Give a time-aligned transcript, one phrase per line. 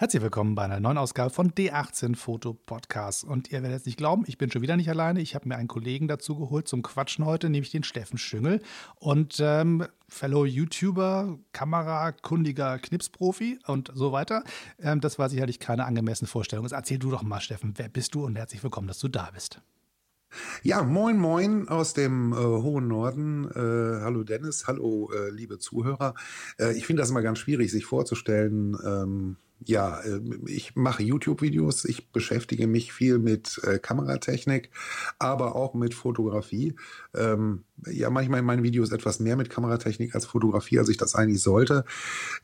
[0.00, 3.22] Herzlich willkommen bei einer neuen Ausgabe von D18 Foto Podcast.
[3.22, 5.20] Und ihr werdet es nicht glauben, ich bin schon wieder nicht alleine.
[5.20, 8.62] Ich habe mir einen Kollegen dazu geholt zum Quatschen heute, nämlich den Steffen Schüngel.
[8.94, 14.42] Und ähm, Fellow YouTuber, Kamerakundiger Knipsprofi und so weiter.
[14.78, 16.64] Ähm, das war sicherlich keine angemessene Vorstellung.
[16.64, 19.28] Jetzt erzähl du doch mal, Steffen, wer bist du und herzlich willkommen, dass du da
[19.34, 19.60] bist.
[20.62, 23.50] Ja, moin, moin aus dem äh, hohen Norden.
[23.50, 26.14] Äh, hallo Dennis, hallo äh, liebe Zuhörer.
[26.58, 28.78] Äh, ich finde das immer ganz schwierig, sich vorzustellen.
[28.82, 34.70] Ähm, ja, äh, ich mache YouTube-Videos, ich beschäftige mich viel mit äh, Kameratechnik,
[35.18, 36.74] aber auch mit Fotografie.
[37.14, 41.14] Ähm, ja, manchmal in meinen Videos etwas mehr mit Kameratechnik als Fotografie, als ich das
[41.14, 41.84] eigentlich sollte.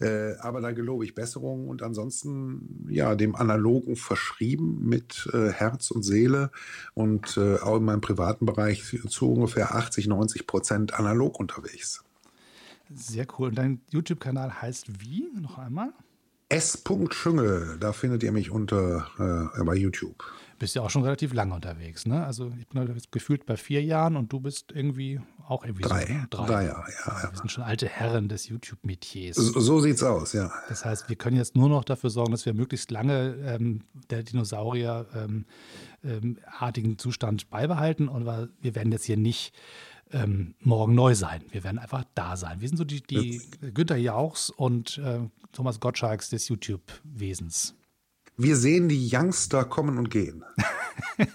[0.00, 5.90] Äh, aber da gelobe ich Besserung und ansonsten, ja, dem Analogen verschrieben mit äh, Herz
[5.90, 6.50] und Seele
[6.94, 12.02] und äh, auch in meinem privaten Bereich zu ungefähr 80, 90 Prozent analog unterwegs.
[12.94, 13.48] Sehr cool.
[13.48, 15.28] Und dein YouTube-Kanal heißt wie?
[15.40, 15.92] Noch einmal?
[16.48, 16.82] S.
[17.10, 20.24] Schüngel, da findet ihr mich unter äh, bei YouTube.
[20.58, 22.24] Bist ja auch schon relativ lange unterwegs, ne?
[22.24, 26.06] Also ich bin jetzt gefühlt bei vier Jahren und du bist irgendwie auch irgendwie drei,
[26.06, 26.26] so, ne?
[26.30, 26.46] drei.
[26.46, 27.30] drei Jahre, ja, ja.
[27.30, 29.36] Wir sind schon alte Herren des YouTube-Metiers.
[29.36, 30.50] So, so, sieht's aus, ja.
[30.68, 34.22] Das heißt, wir können jetzt nur noch dafür sorgen, dass wir möglichst lange ähm, der
[34.22, 35.44] Dinosaurier ähm,
[36.02, 38.08] ähm, artigen Zustand beibehalten.
[38.08, 39.52] Und wir werden jetzt hier nicht
[40.12, 41.42] ähm, morgen neu sein.
[41.50, 42.60] Wir werden einfach da sein.
[42.60, 43.40] Wir sind so die, die
[43.74, 45.20] Günther Jauchs und äh,
[45.52, 47.74] Thomas Gottschalks des YouTube-Wesens.
[48.36, 50.44] Wir sehen die Youngster kommen und gehen.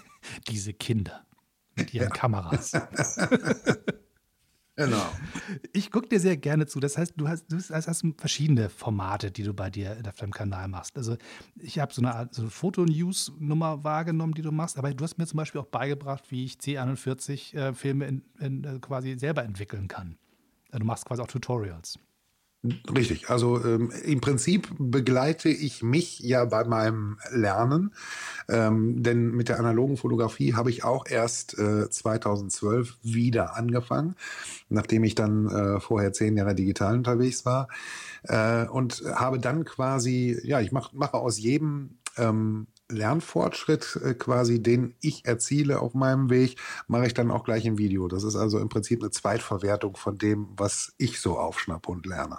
[0.48, 1.26] Diese Kinder
[1.74, 2.10] mit ihren ja.
[2.10, 2.72] Kameras.
[4.84, 5.12] Genau.
[5.72, 6.80] Ich gucke dir sehr gerne zu.
[6.80, 10.68] Das heißt, du hast, du hast, verschiedene Formate, die du bei dir auf deinem Kanal
[10.68, 10.96] machst.
[10.96, 11.16] Also
[11.56, 15.26] ich habe so eine Art so Foto-News-Nummer wahrgenommen, die du machst, aber du hast mir
[15.26, 20.16] zum Beispiel auch beigebracht, wie ich C41-Filme äh, äh, quasi selber entwickeln kann.
[20.70, 21.98] Also du machst quasi auch Tutorials.
[22.96, 27.92] Richtig, also ähm, im Prinzip begleite ich mich ja bei meinem Lernen,
[28.48, 34.14] ähm, denn mit der analogen Fotografie habe ich auch erst äh, 2012 wieder angefangen,
[34.68, 37.66] nachdem ich dann äh, vorher zehn Jahre digital unterwegs war.
[38.22, 44.62] Äh, und habe dann quasi, ja, ich mach, mache aus jedem ähm, Lernfortschritt äh, quasi,
[44.62, 48.08] den ich erziele auf meinem Weg, mache ich dann auch gleich im Video.
[48.08, 52.38] Das ist also im Prinzip eine Zweitverwertung von dem, was ich so aufschnappe und lerne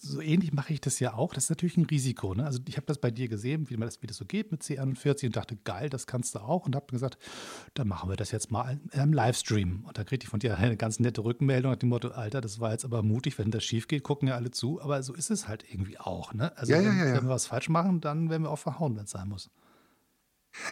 [0.00, 1.34] so ähnlich mache ich das ja auch.
[1.34, 2.34] Das ist natürlich ein Risiko.
[2.34, 2.44] Ne?
[2.44, 5.26] Also ich habe das bei dir gesehen, wie, das, wie das so geht mit C41
[5.26, 6.66] und dachte, geil, das kannst du auch.
[6.66, 7.18] Und habe gesagt,
[7.74, 9.84] dann machen wir das jetzt mal im Livestream.
[9.86, 12.60] Und da kriegte ich von dir eine ganz nette Rückmeldung nach dem Motto, Alter, das
[12.60, 14.80] war jetzt aber mutig, wenn das schief geht, gucken ja alle zu.
[14.80, 16.34] Aber so ist es halt irgendwie auch.
[16.34, 16.56] Ne?
[16.56, 18.96] Also ja, wenn, ja, ja, wenn wir was falsch machen, dann werden wir auch verhauen,
[18.96, 19.50] wenn es sein muss.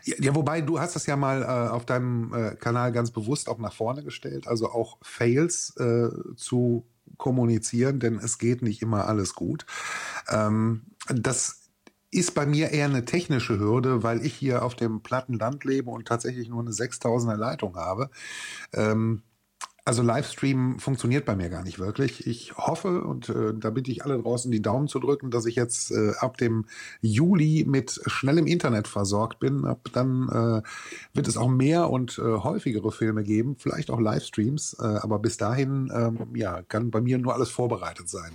[0.04, 3.48] Ja, ja, wobei du hast das ja mal äh, auf deinem äh, Kanal ganz bewusst
[3.48, 6.86] auch nach vorne gestellt, also auch Fails äh, zu
[7.16, 9.66] kommunizieren, denn es geht nicht immer alles gut.
[10.28, 11.64] Ähm, das
[12.10, 15.90] ist bei mir eher eine technische Hürde, weil ich hier auf dem platten Land lebe
[15.90, 18.10] und tatsächlich nur eine 6000er Leitung habe.
[18.72, 19.22] Ähm,
[19.86, 22.26] also Livestream funktioniert bei mir gar nicht wirklich.
[22.26, 25.56] Ich hoffe, und äh, da bitte ich alle draußen die Daumen zu drücken, dass ich
[25.56, 26.64] jetzt äh, ab dem
[27.02, 29.66] Juli mit schnellem Internet versorgt bin.
[29.66, 30.62] Ab dann äh,
[31.12, 34.76] wird es auch mehr und äh, häufigere Filme geben, vielleicht auch Livestreams.
[34.80, 38.32] Äh, aber bis dahin, ähm, ja, kann bei mir nur alles vorbereitet sein.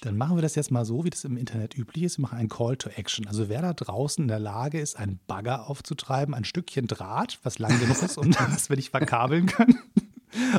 [0.00, 2.18] Dann machen wir das jetzt mal so, wie das im Internet üblich ist.
[2.18, 3.26] Wir machen einen Call to Action.
[3.28, 7.60] Also wer da draußen in der Lage ist, einen Bagger aufzutreiben, ein Stückchen Draht, was
[7.60, 9.78] lang genug ist, um das wir nicht verkabeln können.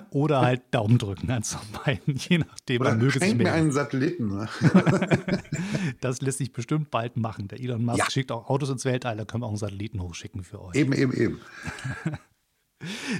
[0.09, 2.81] Oder halt Daumen drücken, eins von beiden, je nachdem.
[2.81, 4.27] Oder möge schenk mir einen Satelliten.
[4.27, 4.49] Ne?
[6.01, 7.47] das lässt sich bestimmt bald machen.
[7.47, 8.09] Der Elon Musk ja.
[8.09, 10.75] schickt auch Autos ins Weltall, da können wir auch einen Satelliten hochschicken für euch.
[10.75, 11.39] Eben, eben, eben.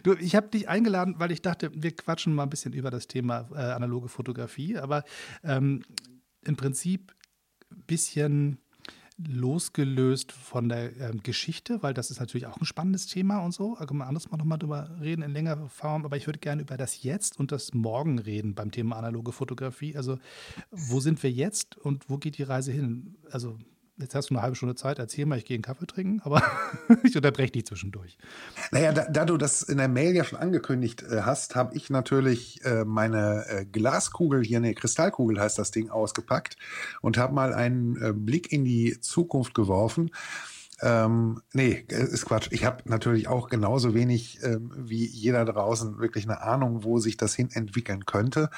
[0.04, 3.08] Du, ich habe dich eingeladen, weil ich dachte, wir quatschen mal ein bisschen über das
[3.08, 5.04] Thema äh, analoge Fotografie, aber
[5.44, 5.84] ähm,
[6.46, 7.14] im Prinzip
[7.70, 8.60] ein bisschen
[9.28, 13.76] losgelöst von der ähm, Geschichte, weil das ist natürlich auch ein spannendes Thema und so.
[13.78, 16.06] Da können wir anders mal nochmal drüber reden in längerer Form.
[16.06, 19.96] Aber ich würde gerne über das Jetzt und das Morgen reden beim Thema analoge Fotografie.
[19.96, 20.20] Also,
[20.72, 23.16] wo sind wir jetzt und wo geht die Reise hin?
[23.32, 23.58] Also,
[24.00, 26.42] Jetzt hast du eine halbe Stunde Zeit, erzähl mal, ich gehe einen Kaffee trinken, aber
[27.04, 28.18] ich unterbreche dich zwischendurch.
[28.72, 31.90] Naja, da, da, du das in der Mail ja schon angekündigt äh, hast, habe ich
[31.90, 36.56] natürlich äh, meine äh, Glaskugel, hier eine Kristallkugel heißt das Ding, ausgepackt
[37.02, 40.12] und habe mal einen äh, Blick in die Zukunft geworfen.
[40.82, 42.48] Ähm, nee, ist Quatsch.
[42.52, 47.18] Ich habe natürlich auch genauso wenig ähm, wie jeder draußen wirklich eine Ahnung, wo sich
[47.18, 48.50] das hin entwickeln könnte.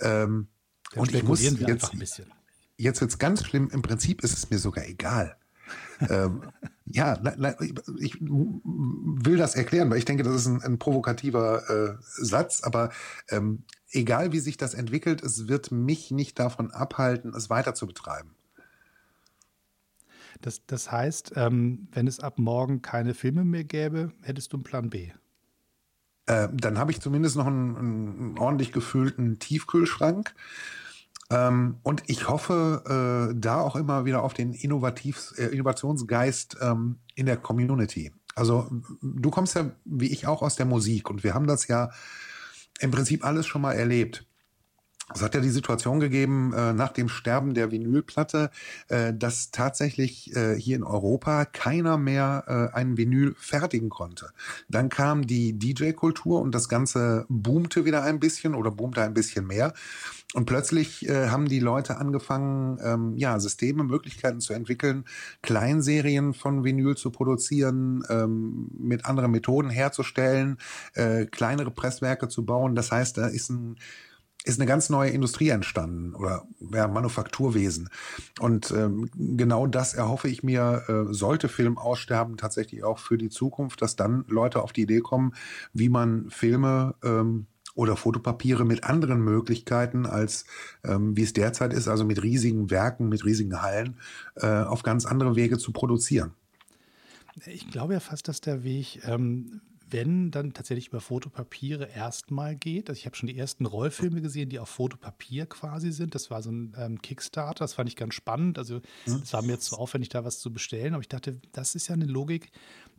[0.00, 0.48] Ähm,
[0.94, 2.32] und ich muss jetzt ein bisschen
[2.78, 3.68] jetzt wird's ganz schlimm.
[3.70, 5.36] Im Prinzip ist es mir sogar egal.
[6.08, 6.42] ähm,
[6.86, 7.20] ja,
[7.98, 12.90] ich will das erklären, weil ich denke, das ist ein, ein provokativer äh, Satz, aber
[13.28, 17.86] ähm, egal wie sich das entwickelt, es wird mich nicht davon abhalten, es weiter zu
[17.86, 18.34] betreiben.
[20.40, 24.64] Das, das heißt, ähm, wenn es ab morgen keine Filme mehr gäbe, hättest du einen
[24.64, 25.10] Plan B.
[26.26, 30.34] Äh, dann habe ich zumindest noch einen, einen ordentlich gefüllten Tiefkühlschrank.
[31.30, 36.98] Ähm, und ich hoffe äh, da auch immer wieder auf den Innovativ äh, Innovationsgeist ähm,
[37.14, 38.12] in der Community.
[38.34, 38.70] Also
[39.02, 41.90] du kommst ja, wie ich auch, aus der Musik und wir haben das ja
[42.80, 44.27] im Prinzip alles schon mal erlebt.
[45.14, 48.50] Es hat ja die Situation gegeben äh, nach dem Sterben der Vinylplatte,
[48.88, 54.30] äh, dass tatsächlich äh, hier in Europa keiner mehr äh, einen Vinyl fertigen konnte.
[54.68, 59.46] Dann kam die DJ-Kultur und das Ganze boomte wieder ein bisschen oder boomte ein bisschen
[59.46, 59.72] mehr.
[60.34, 65.06] Und plötzlich äh, haben die Leute angefangen, ähm, ja, Systeme, Möglichkeiten zu entwickeln,
[65.40, 70.58] Kleinserien von Vinyl zu produzieren, ähm, mit anderen Methoden herzustellen,
[70.92, 72.74] äh, kleinere Presswerke zu bauen.
[72.74, 73.76] Das heißt, da ist ein
[74.44, 77.90] ist eine ganz neue Industrie entstanden oder ja, Manufakturwesen.
[78.38, 83.30] Und ähm, genau das erhoffe ich mir, äh, sollte Film aussterben, tatsächlich auch für die
[83.30, 85.34] Zukunft, dass dann Leute auf die Idee kommen,
[85.72, 90.46] wie man Filme ähm, oder Fotopapiere mit anderen Möglichkeiten als
[90.84, 93.98] ähm, wie es derzeit ist, also mit riesigen Werken, mit riesigen Hallen,
[94.36, 96.32] äh, auf ganz andere Wege zu produzieren.
[97.46, 102.88] Ich glaube ja fast, dass der Weg ähm, wenn dann tatsächlich über Fotopapiere erstmal geht.
[102.88, 106.14] Also ich habe schon die ersten Rollfilme gesehen, die auf Fotopapier quasi sind.
[106.14, 108.58] Das war so ein ähm, Kickstarter, das fand ich ganz spannend.
[108.58, 108.80] Also
[109.22, 111.88] es war mir jetzt so aufwendig, da was zu bestellen, aber ich dachte, das ist
[111.88, 112.50] ja eine Logik,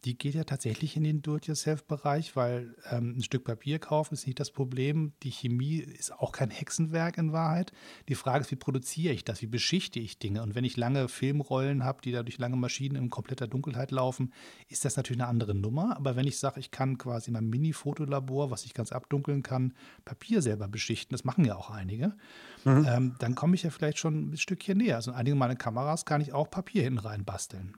[0.06, 4.40] die geht ja tatsächlich in den Do-it-yourself-Bereich, weil ähm, ein Stück Papier kaufen ist nicht
[4.40, 5.14] das Problem.
[5.24, 7.72] Die Chemie ist auch kein Hexenwerk in Wahrheit.
[8.08, 9.42] Die Frage ist, wie produziere ich das?
[9.42, 10.42] Wie beschichte ich Dinge?
[10.42, 14.34] Und wenn ich lange Filmrollen habe, die da durch lange Maschinen in kompletter Dunkelheit laufen,
[14.68, 15.98] ist das natürlich eine andere Nummer.
[15.98, 19.74] Aber wenn ich sage, ich kann quasi mein Mini-Fotolabor, was ich ganz abdunkeln kann,
[20.06, 22.16] Papier selber beschichten, das machen ja auch einige,
[22.64, 22.86] mhm.
[22.88, 24.96] ähm, dann komme ich ja vielleicht schon ein Stückchen näher.
[24.96, 27.76] Also in einigen meiner Kameras kann ich auch Papier hinten rein basteln.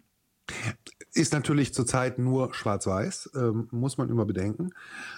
[1.14, 4.70] Ist natürlich zurzeit nur schwarz-weiß, ähm, muss man immer bedenken.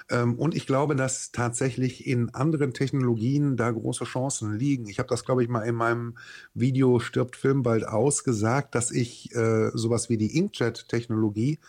[0.09, 4.87] Ähm, und ich glaube, dass tatsächlich in anderen Technologien da große Chancen liegen.
[4.87, 6.15] Ich habe das, glaube ich, mal in meinem
[6.55, 11.59] Video Stirbt Film bald ausgesagt, dass ich äh, sowas wie die Inkjet-Technologie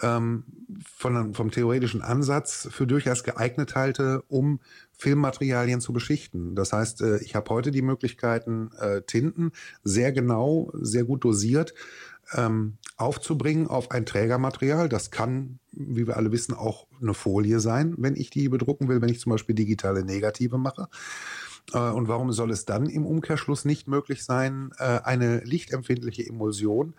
[0.00, 0.44] ähm,
[0.96, 4.60] von, vom theoretischen Ansatz für durchaus geeignet halte, um
[4.92, 6.54] Filmmaterialien zu beschichten.
[6.54, 9.52] Das heißt, äh, ich habe heute die Möglichkeiten, äh, Tinten
[9.84, 11.74] sehr genau, sehr gut dosiert
[12.34, 14.88] ähm, aufzubringen auf ein Trägermaterial.
[14.88, 19.00] Das kann, wie wir alle wissen, auch eine Folie sein, wenn ich die bedrucken will,
[19.00, 20.88] wenn ich zum Beispiel digitale Negative mache.
[21.72, 26.94] Äh, und warum soll es dann im Umkehrschluss nicht möglich sein, äh, eine lichtempfindliche Emulsion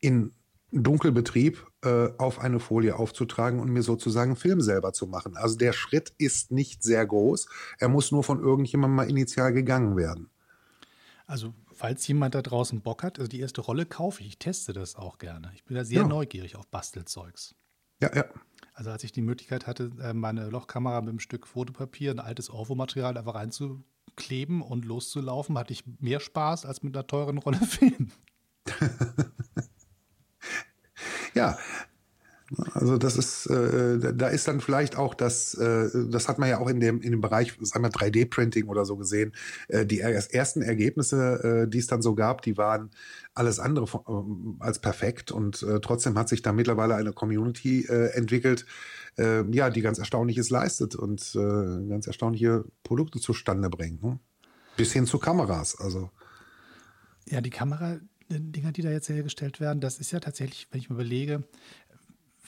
[0.00, 0.32] in
[0.72, 5.36] Dunkelbetrieb äh, auf eine Folie aufzutragen und mir sozusagen Film selber zu machen.
[5.36, 7.48] Also der Schritt ist nicht sehr groß.
[7.78, 10.28] Er muss nur von irgendjemandem mal initial gegangen werden.
[11.26, 11.54] Also
[11.86, 14.96] falls jemand da draußen Bock hat, also die erste Rolle kaufe ich, ich teste das
[14.96, 15.52] auch gerne.
[15.54, 16.08] Ich bin da sehr ja.
[16.08, 17.54] neugierig auf Bastelzeugs.
[18.02, 18.24] Ja, ja.
[18.74, 22.50] Also als ich die Möglichkeit hatte, äh, meine Lochkamera mit einem Stück Fotopapier, ein altes
[22.50, 28.10] Orwo-Material einfach reinzukleben und loszulaufen, hatte ich mehr Spaß als mit einer teuren Rolle Film.
[31.34, 31.56] ja,
[32.74, 36.58] also das ist, äh, da ist dann vielleicht auch das, äh, das hat man ja
[36.58, 39.32] auch in dem, in dem Bereich, sagen wir 3D-Printing oder so gesehen,
[39.68, 42.90] äh, die ersten Ergebnisse, äh, die es dann so gab, die waren
[43.34, 47.84] alles andere von, äh, als perfekt und äh, trotzdem hat sich da mittlerweile eine Community
[47.88, 48.64] äh, entwickelt,
[49.18, 54.02] äh, ja, die ganz Erstaunliches leistet und äh, ganz erstaunliche Produkte zustande bringt.
[54.04, 54.20] Ne?
[54.76, 56.10] Bis hin zu Kameras, also.
[57.28, 57.98] Ja, die Kamera,
[58.28, 61.44] Dinger, die da jetzt hergestellt werden, das ist ja tatsächlich, wenn ich mir überlege,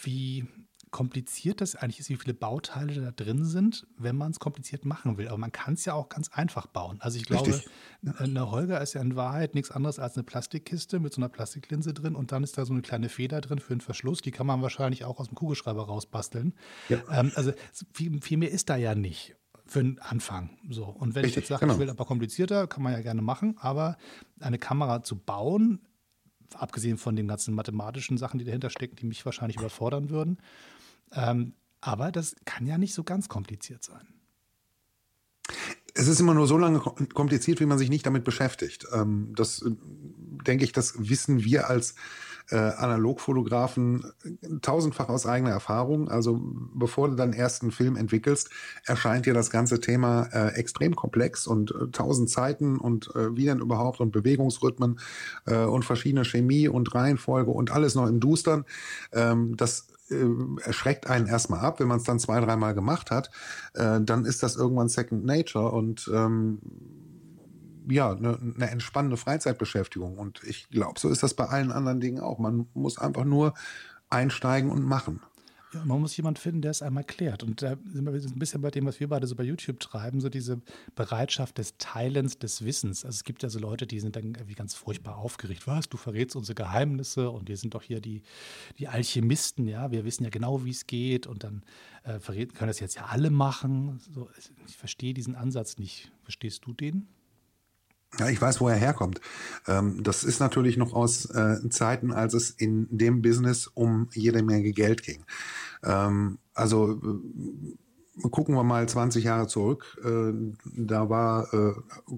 [0.02, 0.46] wie
[0.90, 5.18] kompliziert das eigentlich ist, wie viele Bauteile da drin sind, wenn man es kompliziert machen
[5.18, 5.28] will.
[5.28, 6.98] Aber man kann es ja auch ganz einfach bauen.
[7.00, 7.70] Also ich glaube, Richtig.
[8.18, 11.94] eine Holger ist ja in Wahrheit nichts anderes als eine Plastikkiste mit so einer Plastiklinse
[11.94, 14.20] drin und dann ist da so eine kleine Feder drin für einen Verschluss.
[14.20, 16.54] Die kann man wahrscheinlich auch aus dem Kugelschreiber rausbasteln.
[16.88, 16.98] Ja.
[17.10, 17.52] Ähm, also
[17.92, 19.36] viel, viel, mehr ist da ja nicht
[19.66, 20.58] für den Anfang.
[20.70, 20.84] So.
[20.84, 21.74] Und wenn Richtig, ich jetzt sage, genau.
[21.74, 23.98] ich will aber komplizierter, kann man ja gerne machen, aber
[24.40, 25.80] eine Kamera zu bauen
[26.54, 30.38] abgesehen von den ganzen mathematischen Sachen, die dahinter stecken, die mich wahrscheinlich überfordern würden.
[31.12, 34.06] Ähm, aber das kann ja nicht so ganz kompliziert sein.
[35.94, 38.86] Es ist immer nur so lange kompliziert, wie man sich nicht damit beschäftigt.
[38.92, 39.70] Ähm, das äh,
[40.46, 41.94] denke ich, das wissen wir als
[42.50, 44.04] äh, Analogfotografen
[44.62, 46.08] tausendfach aus eigener Erfahrung.
[46.08, 46.40] Also
[46.74, 48.50] bevor du deinen ersten Film entwickelst,
[48.84, 53.44] erscheint dir das ganze Thema äh, extrem komplex und äh, tausend Zeiten und äh, wie
[53.44, 54.98] denn überhaupt und Bewegungsrhythmen
[55.46, 58.64] äh, und verschiedene Chemie und Reihenfolge und alles noch im Dustern.
[59.12, 60.24] Ähm, das äh,
[60.62, 61.80] erschreckt einen erstmal ab.
[61.80, 63.30] Wenn man es dann zwei, dreimal gemacht hat,
[63.74, 66.60] äh, dann ist das irgendwann Second Nature und ähm,
[67.88, 70.18] ja, eine, eine entspannende Freizeitbeschäftigung.
[70.18, 72.38] Und ich glaube, so ist das bei allen anderen Dingen auch.
[72.38, 73.54] Man muss einfach nur
[74.10, 75.20] einsteigen und machen.
[75.74, 77.42] Ja, man muss jemanden finden, der es einmal klärt.
[77.42, 80.18] Und da sind wir ein bisschen bei dem, was wir beide so bei YouTube treiben,
[80.22, 80.62] so diese
[80.94, 83.04] Bereitschaft des Teilens des Wissens.
[83.04, 85.66] Also es gibt ja so Leute, die sind dann irgendwie ganz furchtbar aufgeregt.
[85.66, 88.22] Was, du verrätst unsere Geheimnisse und wir sind doch hier die,
[88.78, 91.62] die Alchemisten, ja, wir wissen ja genau, wie es geht und dann
[92.04, 94.00] äh, können das jetzt ja alle machen.
[94.14, 94.30] So,
[94.66, 96.10] ich verstehe diesen Ansatz nicht.
[96.22, 97.08] Verstehst du den?
[98.16, 99.20] Ja, ich weiß, wo er herkommt.
[99.66, 104.42] Ähm, das ist natürlich noch aus äh, Zeiten, als es in dem Business um jede
[104.42, 105.24] Menge Geld ging.
[105.84, 109.98] Ähm, also äh, gucken wir mal 20 Jahre zurück.
[110.02, 110.32] Äh,
[110.64, 111.74] da war äh,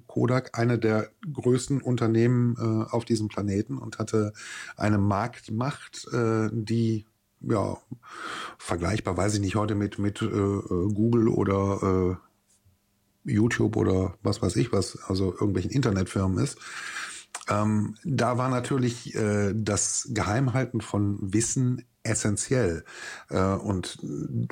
[0.07, 4.33] Kodak eine der größten Unternehmen äh, auf diesem Planeten und hatte
[4.77, 7.05] eine Marktmacht, äh, die
[7.41, 7.79] ja
[8.59, 12.21] vergleichbar, weiß ich nicht, heute mit mit Google oder
[13.25, 16.59] YouTube oder was weiß ich was, also irgendwelchen Internetfirmen ist.
[17.49, 22.85] Ähm, da war natürlich äh, das Geheimhalten von Wissen essentiell.
[23.29, 23.99] Äh, und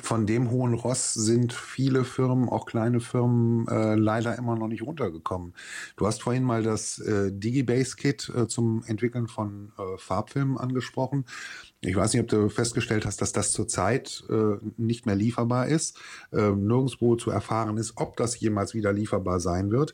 [0.01, 4.83] von dem hohen Ross sind viele Firmen, auch kleine Firmen, äh, leider immer noch nicht
[4.83, 5.53] runtergekommen.
[5.97, 11.25] Du hast vorhin mal das äh, Digibase-Kit äh, zum Entwickeln von äh, Farbfilmen angesprochen.
[11.81, 15.97] Ich weiß nicht, ob du festgestellt hast, dass das zurzeit äh, nicht mehr lieferbar ist,
[16.33, 19.93] äh, nirgendwo zu erfahren ist, ob das jemals wieder lieferbar sein wird.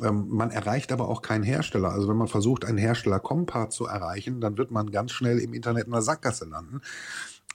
[0.00, 1.90] Ähm, man erreicht aber auch keinen Hersteller.
[1.90, 5.52] Also wenn man versucht, einen Hersteller Compart zu erreichen, dann wird man ganz schnell im
[5.52, 6.80] Internet in der Sackgasse landen.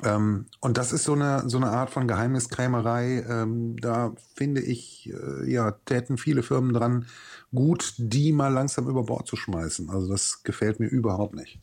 [0.03, 3.25] Ähm, und das ist so eine, so eine Art von Geheimniskrämerei.
[3.27, 7.06] Ähm, da finde ich, äh, ja, täten viele Firmen dran,
[7.53, 9.89] gut, die mal langsam über Bord zu schmeißen.
[9.89, 11.60] Also das gefällt mir überhaupt nicht.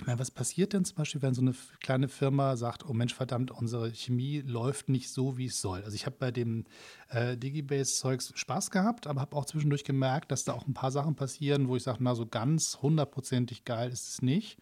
[0.00, 3.14] Ich meine, was passiert denn zum Beispiel, wenn so eine kleine Firma sagt, oh Mensch,
[3.14, 5.82] verdammt, unsere Chemie läuft nicht so, wie es soll.
[5.82, 6.66] Also ich habe bei dem
[7.08, 11.16] äh, Digibase-Zeugs Spaß gehabt, aber habe auch zwischendurch gemerkt, dass da auch ein paar Sachen
[11.16, 14.58] passieren, wo ich sage, na, so ganz hundertprozentig geil ist es nicht.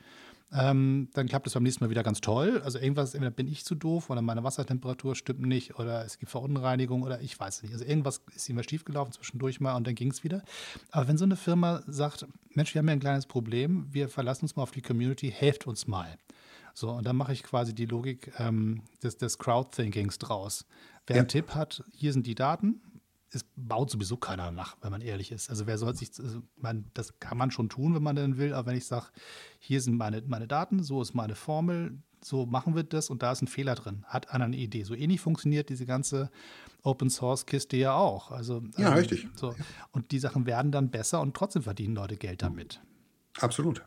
[0.52, 2.62] Ähm, dann klappt es beim nächsten Mal wieder ganz toll.
[2.64, 6.30] Also irgendwas, entweder bin ich zu doof oder meine Wassertemperatur stimmt nicht oder es gibt
[6.30, 7.72] Verunreinigung oder ich weiß nicht.
[7.72, 10.42] Also irgendwas ist immer schiefgelaufen zwischendurch mal und dann ging es wieder.
[10.92, 14.44] Aber wenn so eine Firma sagt, Mensch, wir haben ja ein kleines Problem, wir verlassen
[14.44, 16.16] uns mal auf die Community, helft uns mal.
[16.74, 20.66] So, und dann mache ich quasi die Logik ähm, des, des Crowdthinkings draus.
[21.06, 21.22] Wer ja.
[21.22, 22.80] einen Tipp hat, hier sind die Daten,
[23.36, 25.50] es baut sowieso keiner nach, wenn man ehrlich ist.
[25.50, 28.54] Also wer soll sich, also man, das kann man schon tun, wenn man denn will,
[28.54, 29.06] aber wenn ich sage,
[29.58, 33.32] hier sind meine, meine Daten, so ist meine Formel, so machen wir das und da
[33.32, 34.82] ist ein Fehler drin, hat einer eine Idee.
[34.82, 36.30] So ähnlich funktioniert diese ganze
[36.82, 38.30] Open Source Kiste ja auch.
[38.30, 39.28] Also, ja, ähm, richtig.
[39.34, 39.54] So.
[39.92, 42.80] Und die Sachen werden dann besser und trotzdem verdienen Leute Geld damit.
[43.38, 43.82] Absolut.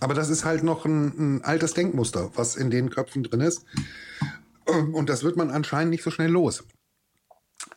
[0.00, 3.64] Aber das ist halt noch ein, ein altes Denkmuster, was in den Köpfen drin ist.
[4.92, 6.64] Und das wird man anscheinend nicht so schnell los.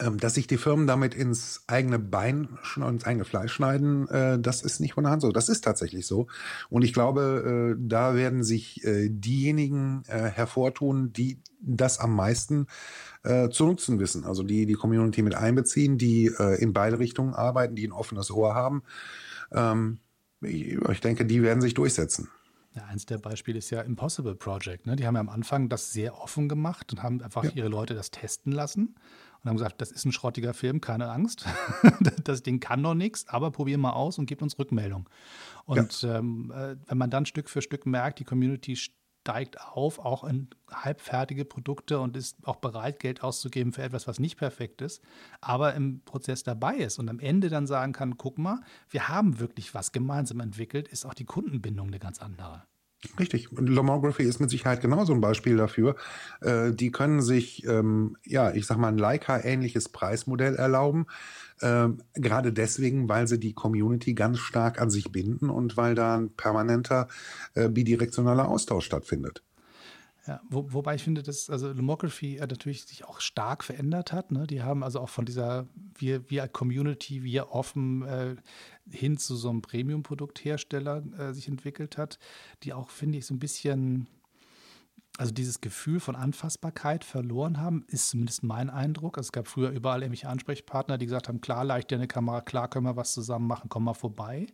[0.02, 4.62] Ähm, dass sich die Firmen damit ins eigene Bein, ins eigene Fleisch schneiden, äh, das
[4.62, 5.34] ist nicht von der Hand so.
[5.34, 6.28] Das ist tatsächlich so.
[6.70, 12.68] Und ich glaube, äh, da werden sich äh, diejenigen hervortun, die das am meisten
[13.52, 14.24] zu nutzen wissen.
[14.24, 18.56] Also die die Community mit einbeziehen, die in beide Richtungen arbeiten, die ein offenes Ohr
[18.56, 18.84] haben.
[19.52, 20.00] Ähm,
[20.42, 22.30] ich denke, die werden sich durchsetzen.
[22.76, 24.86] Ja, eins der Beispiele ist ja Impossible Project.
[24.86, 24.96] Ne?
[24.96, 27.52] Die haben ja am Anfang das sehr offen gemacht und haben einfach ja.
[27.54, 28.96] ihre Leute das testen lassen
[29.44, 31.46] und haben gesagt, das ist ein schrottiger Film, keine Angst.
[32.24, 35.10] das Ding kann doch nichts, aber probier mal aus und gib uns Rückmeldung.
[35.66, 36.18] Und ja.
[36.18, 40.50] ähm, äh, wenn man dann Stück für Stück merkt, die Community steigt auf, auch in
[40.72, 45.04] halbfertige Produkte und ist auch bereit, Geld auszugeben für etwas, was nicht perfekt ist,
[45.42, 49.40] aber im Prozess dabei ist und am Ende dann sagen kann, guck mal, wir haben
[49.40, 52.64] wirklich was gemeinsam entwickelt, ist auch die Kundenbindung eine ganz andere.
[53.18, 53.48] Richtig.
[53.52, 55.96] Lomography ist mit Sicherheit genauso ein Beispiel dafür.
[56.42, 61.08] Äh, die können sich, ähm, ja, ich sag mal, ein Leica-ähnliches Preismodell erlauben.
[61.62, 66.18] Äh, gerade deswegen, weil sie die Community ganz stark an sich binden und weil da
[66.18, 67.08] ein permanenter
[67.54, 69.44] äh, bidirektionaler Austausch stattfindet.
[70.30, 74.32] Ja, wo, wobei ich finde, dass also Lomography natürlich sich auch stark verändert hat.
[74.32, 74.46] Ne?
[74.46, 75.66] Die haben also auch von dieser
[75.98, 78.36] wir, wir Community, wir offen äh,
[78.92, 82.20] hin zu so einem Premium-Produkthersteller äh, sich entwickelt hat,
[82.62, 84.06] die auch, finde ich, so ein bisschen
[85.18, 89.18] also dieses Gefühl von Anfassbarkeit verloren haben, ist zumindest mein Eindruck.
[89.18, 92.42] Also es gab früher überall irgendwelche Ansprechpartner, die gesagt haben, klar, leicht dir eine Kamera,
[92.42, 94.46] klar können wir was zusammen machen, komm mal vorbei.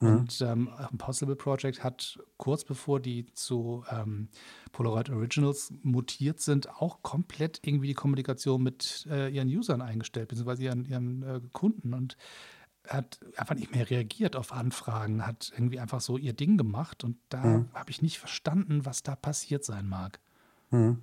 [0.00, 0.08] Mhm.
[0.08, 4.28] Und ähm, Impossible Project hat kurz bevor die zu ähm,
[4.72, 10.64] Polaroid Originals mutiert sind, auch komplett irgendwie die Kommunikation mit äh, ihren Usern eingestellt, beziehungsweise
[10.64, 11.92] ihren, ihren äh, Kunden.
[11.94, 12.16] Und
[12.88, 17.04] hat einfach nicht mehr reagiert auf Anfragen, hat irgendwie einfach so ihr Ding gemacht.
[17.04, 17.68] Und da mhm.
[17.74, 20.18] habe ich nicht verstanden, was da passiert sein mag.
[20.70, 21.02] Mhm.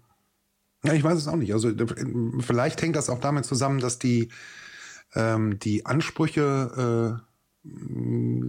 [0.84, 1.54] Ja, ich weiß es auch nicht.
[1.54, 1.72] Also
[2.40, 4.30] vielleicht hängt das auch damit zusammen, dass die,
[5.14, 7.28] ähm, die Ansprüche äh,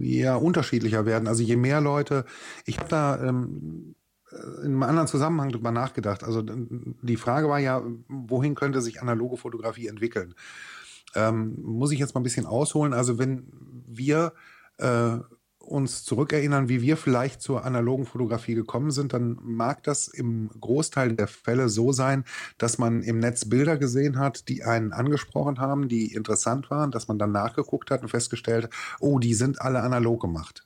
[0.01, 1.27] ja unterschiedlicher werden.
[1.27, 2.25] Also je mehr Leute,
[2.65, 3.95] ich habe da ähm,
[4.31, 6.23] in einem anderen Zusammenhang drüber nachgedacht.
[6.23, 10.35] Also die Frage war ja, wohin könnte sich analoge Fotografie entwickeln?
[11.15, 12.93] Ähm, muss ich jetzt mal ein bisschen ausholen.
[12.93, 13.47] Also wenn
[13.87, 14.33] wir
[14.77, 15.17] äh,
[15.69, 21.13] uns zurückerinnern, wie wir vielleicht zur analogen Fotografie gekommen sind, dann mag das im Großteil
[21.15, 22.25] der Fälle so sein,
[22.57, 27.07] dass man im Netz Bilder gesehen hat, die einen angesprochen haben, die interessant waren, dass
[27.07, 30.65] man dann nachgeguckt hat und festgestellt, oh, die sind alle analog gemacht.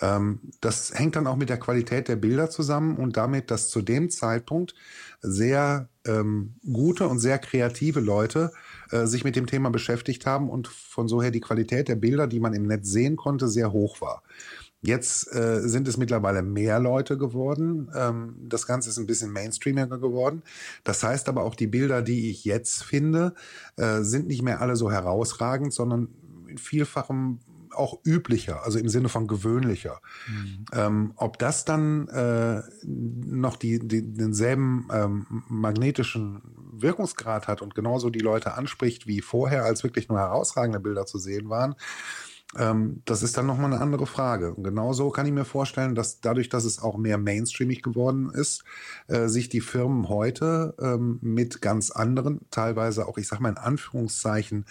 [0.00, 3.80] Ähm, das hängt dann auch mit der Qualität der Bilder zusammen und damit, dass zu
[3.80, 4.74] dem Zeitpunkt
[5.22, 8.52] sehr ähm, gute und sehr kreative Leute
[8.90, 12.26] äh, sich mit dem Thema beschäftigt haben und von so her die Qualität der Bilder,
[12.26, 14.22] die man im Netz sehen konnte, sehr hoch war.
[14.82, 17.90] Jetzt äh, sind es mittlerweile mehr Leute geworden.
[17.94, 20.42] Ähm, das Ganze ist ein bisschen mainstreamiger geworden.
[20.84, 23.34] Das heißt aber auch, die Bilder, die ich jetzt finde,
[23.76, 26.08] äh, sind nicht mehr alle so herausragend, sondern
[26.46, 27.40] in vielfachem
[27.72, 30.00] auch üblicher, also im Sinne von gewöhnlicher.
[30.28, 30.64] Mhm.
[30.72, 36.42] Ähm, ob das dann äh, noch die, die, denselben ähm, magnetischen
[36.82, 41.18] Wirkungsgrad hat und genauso die Leute anspricht wie vorher, als wirklich nur herausragende Bilder zu
[41.18, 41.76] sehen waren,
[42.56, 44.54] ähm, das ist dann nochmal eine andere Frage.
[44.54, 48.64] Und genauso kann ich mir vorstellen, dass dadurch, dass es auch mehr mainstreamig geworden ist,
[49.08, 53.58] äh, sich die Firmen heute ähm, mit ganz anderen, teilweise auch, ich sag mal in
[53.58, 54.64] Anführungszeichen,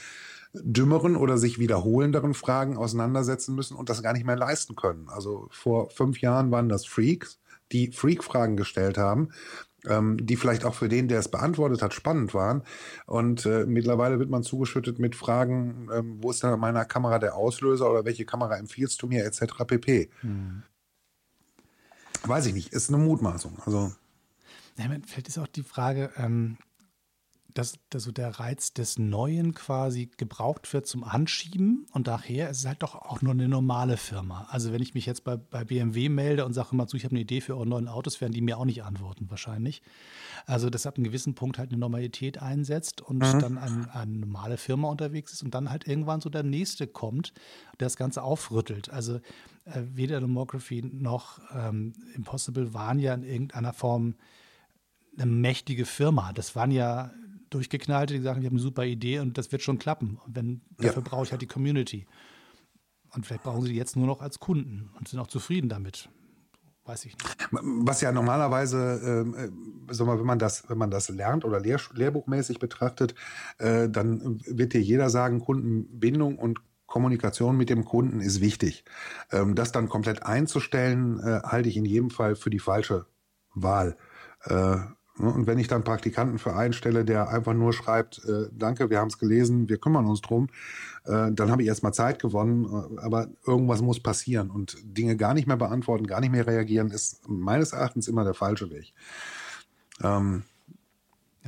[0.54, 5.10] dümmeren oder sich wiederholenderen Fragen auseinandersetzen müssen und das gar nicht mehr leisten können.
[5.10, 7.40] Also vor fünf Jahren waren das Freaks,
[7.72, 9.32] die Freak-Fragen gestellt haben,
[9.88, 12.64] ähm, die vielleicht auch für den, der es beantwortet hat, spannend waren.
[13.06, 17.36] Und äh, mittlerweile wird man zugeschüttet mit Fragen, ähm, wo ist denn meiner Kamera der
[17.36, 19.66] Auslöser oder welche Kamera empfiehlst du mir, etc.
[19.66, 20.10] pp.
[20.22, 20.64] Hm.
[22.24, 23.58] Weiß ich nicht, ist eine Mutmaßung.
[23.66, 23.92] Also.
[24.78, 26.58] Ja, vielleicht ist auch die Frage, ähm,
[27.56, 32.60] dass, dass so der Reiz des Neuen quasi gebraucht wird zum Anschieben und daher ist
[32.60, 34.46] es halt doch auch nur eine normale Firma.
[34.50, 37.14] Also wenn ich mich jetzt bei, bei BMW melde und sage immer zu, ich habe
[37.14, 39.82] eine Idee für eure neuen Autos, werden die mir auch nicht antworten wahrscheinlich.
[40.46, 43.40] Also das ab einem gewissen Punkt halt eine Normalität einsetzt und mhm.
[43.40, 47.34] dann ein, eine normale Firma unterwegs ist und dann halt irgendwann so der Nächste kommt,
[47.80, 48.90] der das Ganze aufrüttelt.
[48.90, 49.22] Also
[49.64, 54.16] äh, weder Demography noch ähm, Impossible waren ja in irgendeiner Form
[55.18, 56.34] eine mächtige Firma.
[56.34, 57.14] Das waren ja
[57.56, 60.20] Durchgeknallte, die sagen, ich habe eine super Idee und das wird schon klappen.
[60.26, 61.10] Und wenn, dafür ja.
[61.10, 62.06] brauche ich halt die Community.
[63.14, 66.10] Und vielleicht brauchen sie die jetzt nur noch als Kunden und sind auch zufrieden damit.
[66.84, 67.50] Weiß ich nicht.
[67.52, 69.50] Was ja normalerweise, äh,
[69.92, 73.16] sag mal, wenn man das, wenn man das lernt oder lehr, lehrbuchmäßig betrachtet,
[73.58, 78.84] äh, dann wird dir jeder sagen, Kundenbindung und Kommunikation mit dem Kunden ist wichtig.
[79.32, 83.08] Ähm, das dann komplett einzustellen, äh, halte ich in jedem Fall für die falsche
[83.56, 83.98] Wahl.
[84.44, 84.78] Äh,
[85.18, 89.08] und wenn ich dann Praktikanten für einstelle, der einfach nur schreibt, äh, danke, wir haben
[89.08, 90.50] es gelesen, wir kümmern uns drum,
[91.06, 94.50] äh, dann habe ich erstmal Zeit gewonnen, äh, aber irgendwas muss passieren.
[94.50, 98.34] Und Dinge gar nicht mehr beantworten, gar nicht mehr reagieren, ist meines Erachtens immer der
[98.34, 98.94] falsche Weg.
[100.04, 100.44] Ähm,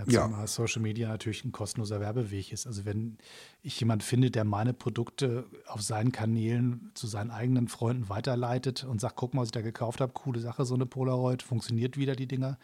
[0.06, 0.48] ja, ja.
[0.48, 2.68] Social Media natürlich ein kostenloser Werbeweg ist.
[2.68, 3.18] Also wenn
[3.64, 9.02] ich jemand finde, der meine Produkte auf seinen Kanälen zu seinen eigenen Freunden weiterleitet und
[9.02, 12.16] sagt, guck mal, was ich da gekauft habe, coole Sache, so eine Polaroid, funktioniert wieder
[12.16, 12.60] die Dinger,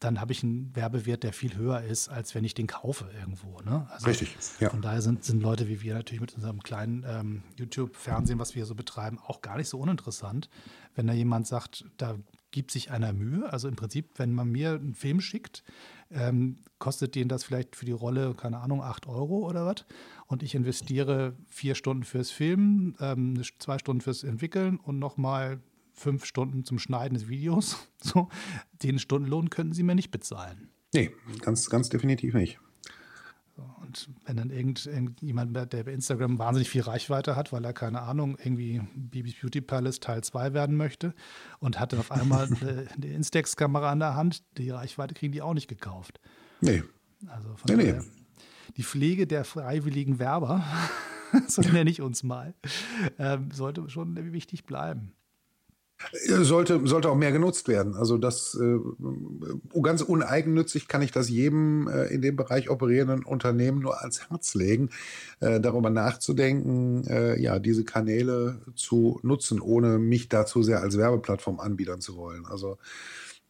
[0.00, 3.60] dann habe ich einen Werbewert, der viel höher ist, als wenn ich den kaufe irgendwo.
[3.60, 3.86] Ne?
[3.90, 4.70] Also Richtig, ja.
[4.70, 8.64] Von daher sind, sind Leute wie wir natürlich mit unserem kleinen ähm, YouTube-Fernsehen, was wir
[8.64, 10.48] so betreiben, auch gar nicht so uninteressant.
[10.94, 12.16] Wenn da jemand sagt, da
[12.50, 13.52] gibt sich einer Mühe.
[13.52, 15.62] Also im Prinzip, wenn man mir einen Film schickt,
[16.10, 19.84] ähm, kostet den das vielleicht für die Rolle, keine Ahnung, 8 Euro oder was.
[20.26, 25.60] Und ich investiere vier Stunden fürs Filmen, ähm, zwei Stunden fürs Entwickeln und nochmal
[26.00, 27.76] fünf Stunden zum Schneiden des Videos.
[28.02, 28.30] So,
[28.82, 30.70] den Stundenlohn könnten sie mir nicht bezahlen.
[30.94, 31.10] Nee,
[31.42, 32.58] ganz, ganz definitiv nicht.
[33.82, 38.00] Und wenn dann irgend, irgendjemand, der bei Instagram wahnsinnig viel Reichweite hat, weil er, keine
[38.00, 41.14] Ahnung, irgendwie Bibis Beauty Palace Teil 2 werden möchte
[41.58, 45.42] und hat dann auf einmal eine, eine Instax-Kamera an der Hand, die Reichweite kriegen die
[45.42, 46.20] auch nicht gekauft.
[46.62, 46.82] Nee.
[47.26, 48.08] Also von nee, daher, nee.
[48.76, 50.64] die Pflege der freiwilligen Werber,
[51.48, 52.54] so nenne ich uns mal,
[53.18, 55.12] ähm, sollte schon wichtig bleiben.
[56.24, 57.94] Sollte, sollte auch mehr genutzt werden.
[57.94, 58.78] Also das äh,
[59.82, 64.54] ganz uneigennützig kann ich das jedem äh, in dem Bereich operierenden Unternehmen nur ans Herz
[64.54, 64.90] legen,
[65.40, 71.60] äh, darüber nachzudenken, äh, ja, diese Kanäle zu nutzen, ohne mich dazu sehr als Werbeplattform
[71.60, 72.46] anbiedern zu wollen.
[72.46, 72.78] Also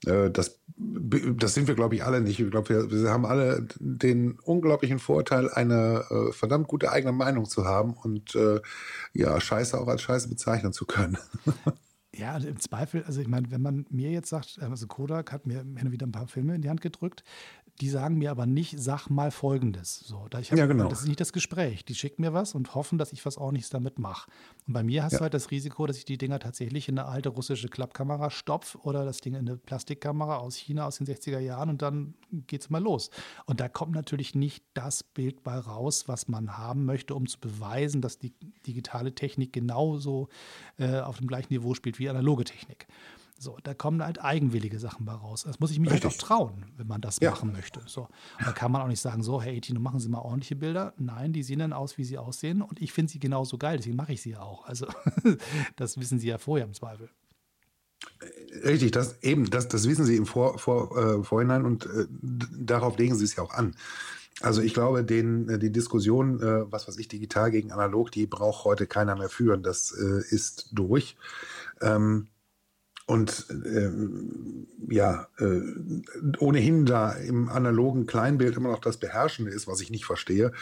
[0.07, 2.41] äh, das, das sind wir, glaube ich, alle nicht.
[2.41, 7.45] Ich glaube, wir, wir haben alle den unglaublichen Vorteil, eine äh, verdammt gute eigene Meinung
[7.45, 8.61] zu haben und äh,
[9.13, 11.19] ja, Scheiße auch als Scheiße bezeichnen zu können.
[12.17, 15.47] Ja, also im Zweifel, also ich meine, wenn man mir jetzt sagt, also Kodak hat
[15.47, 17.23] mir hin und wieder ein paar Filme in die Hand gedrückt,
[17.81, 20.01] Die sagen mir aber nicht, sag mal Folgendes.
[20.01, 20.89] So, da ich hab, Ja, genau.
[20.89, 21.85] Das ist nicht das Gespräch.
[21.85, 24.31] Die schicken mir was und hoffen, dass ich was ordentliches damit mache.
[24.67, 25.19] Und bei mir hast Ja.
[25.19, 28.75] du halt das Risiko, dass ich die Dinger tatsächlich in eine alte russische Klappkamera stopf
[28.83, 32.69] oder das Ding in eine Plastikkamera aus China aus den 60er Jahren und dann geht's
[32.69, 33.11] mal los.
[33.47, 37.41] Und da kommt natürlich nicht das Bild bei raus, was man haben möchte, um zu
[37.41, 38.35] beweisen, dass die
[38.67, 40.29] digitale Technik genauso
[40.79, 42.87] äh, auf dem gleichen Niveau spielt wie analoge Technik.
[43.43, 45.45] So, da kommen halt eigenwillige Sachen bei raus.
[45.47, 46.27] Das muss ich mich halt auch Richtig.
[46.27, 47.31] trauen, wenn man das Ja.
[47.31, 47.81] machen möchte.
[47.87, 48.03] So.
[48.03, 50.93] Und da kann man auch nicht sagen, so, hey Tino, machen Sie mal ordentliche Bilder.
[50.99, 52.61] Nein, die sehen dann aus, wie sie aussehen.
[52.61, 54.67] Und ich finde sie genauso geil, deswegen mache ich sie ja auch.
[54.67, 54.89] Also,
[55.77, 57.09] das wissen Sie ja vorher im Zweifel.
[58.63, 62.99] Richtig, das eben, das, das wissen Sie im Vor, Vor, äh, Vorhinein und äh, darauf
[62.99, 63.75] legen Sie es ja auch an.
[64.43, 68.27] Also ich glaube, den, äh, die Diskussion, äh, was weiß ich, digital gegen analog, die
[68.27, 69.63] braucht heute keiner mehr führen.
[69.63, 71.17] Das äh, ist durch.
[71.81, 72.29] Ähm,
[73.11, 75.63] und ähm, ja, äh,
[76.39, 80.53] ohnehin da im analogen Kleinbild immer noch das Beherrschende ist, was ich nicht verstehe.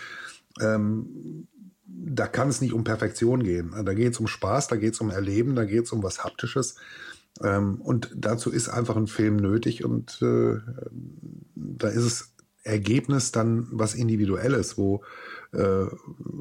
[0.58, 1.46] Ähm,
[1.84, 3.74] da kann es nicht um Perfektion gehen.
[3.84, 6.24] Da geht es um Spaß, da geht es um Erleben, da geht es um was
[6.24, 6.76] Haptisches.
[7.42, 10.56] Ähm, und dazu ist einfach ein Film nötig und äh,
[11.54, 15.02] da ist es Ergebnis dann was Individuelles, wo
[15.52, 15.84] äh,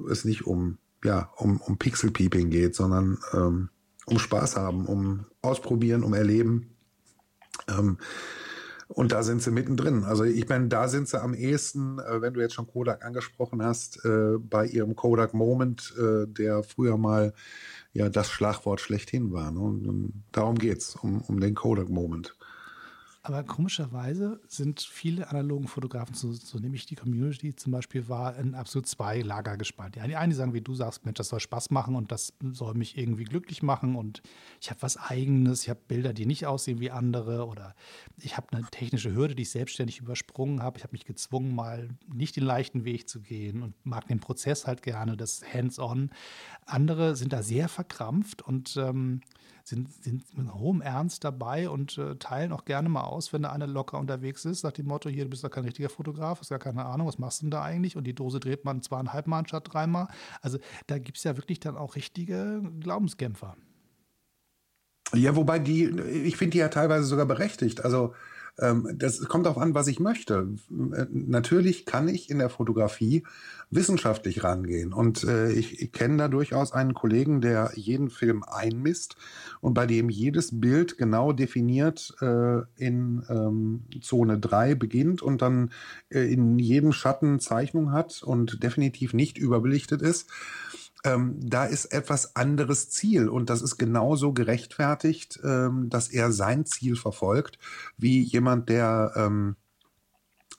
[0.10, 3.70] es nicht um, ja, um, um Pixel-Peeping geht, sondern ähm,
[4.08, 6.76] um Spaß haben, um Ausprobieren, um Erleben.
[7.67, 7.98] Ähm,
[8.88, 10.06] und da sind sie mittendrin.
[10.06, 13.62] Also ich meine, da sind sie am ehesten, äh, wenn du jetzt schon Kodak angesprochen
[13.62, 17.34] hast, äh, bei ihrem Kodak Moment, äh, der früher mal
[17.91, 19.52] ja das Schlagwort schlechthin war.
[19.52, 19.60] Ne?
[19.60, 22.38] Und, und darum geht's, um, um den Kodak Moment.
[23.28, 28.38] Aber komischerweise sind viele analogen Fotografen, so, so nehme ich die Community zum Beispiel wahr,
[28.38, 29.96] in absolut zwei Lager gespannt.
[29.96, 32.98] Die einen sagen, wie du sagst, Mensch, das soll Spaß machen und das soll mich
[32.98, 34.22] irgendwie glücklich machen und
[34.62, 37.76] ich habe was Eigenes, ich habe Bilder, die nicht aussehen wie andere oder
[38.18, 40.78] ich habe eine technische Hürde, die ich selbstständig übersprungen habe.
[40.78, 44.68] Ich habe mich gezwungen, mal nicht den leichten Weg zu gehen und mag den Prozess
[44.68, 46.12] halt gerne, das Hands-on.
[46.66, 49.20] Andere sind da sehr verkrampft und ähm,
[49.68, 53.52] sind, sind mit hohem Ernst dabei und äh, teilen auch gerne mal aus, wenn da
[53.52, 56.50] einer locker unterwegs ist, nach dem Motto, hier, du bist doch kein richtiger Fotograf, hast
[56.50, 57.98] gar keine Ahnung, was machst du denn da eigentlich?
[57.98, 60.08] Und die Dose dreht man zweieinhalb Mal anstatt dreimal.
[60.42, 63.58] Also da gibt es ja wirklich dann auch richtige Glaubenskämpfer.
[65.14, 67.84] Ja, wobei die, ich finde die ja teilweise sogar berechtigt.
[67.84, 68.14] Also
[68.58, 70.48] das kommt darauf an, was ich möchte.
[70.70, 73.24] Äh, Natürlich kann ich in der Fotografie
[73.70, 74.93] wissenschaftlich rangehen.
[74.93, 79.15] Und äh, ich, ich kenne da durchaus einen Kollegen, der jeden Film einmisst
[79.62, 85.72] und bei dem jedes Bild genau definiert äh, in ähm, Zone 3 beginnt und dann
[86.10, 90.30] in jedem Schatten Zeichnung hat und definitiv nicht überbelichtet ist
[91.04, 96.66] ähm, da ist etwas anderes Ziel und das ist genauso gerechtfertigt, ähm, dass er sein
[96.66, 97.60] Ziel verfolgt,
[97.98, 99.56] wie jemand, der ähm,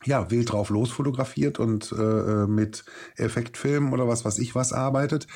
[0.05, 2.85] ja, wild drauf los fotografiert und äh, mit
[3.17, 5.27] Effektfilmen oder was weiß ich was arbeitet.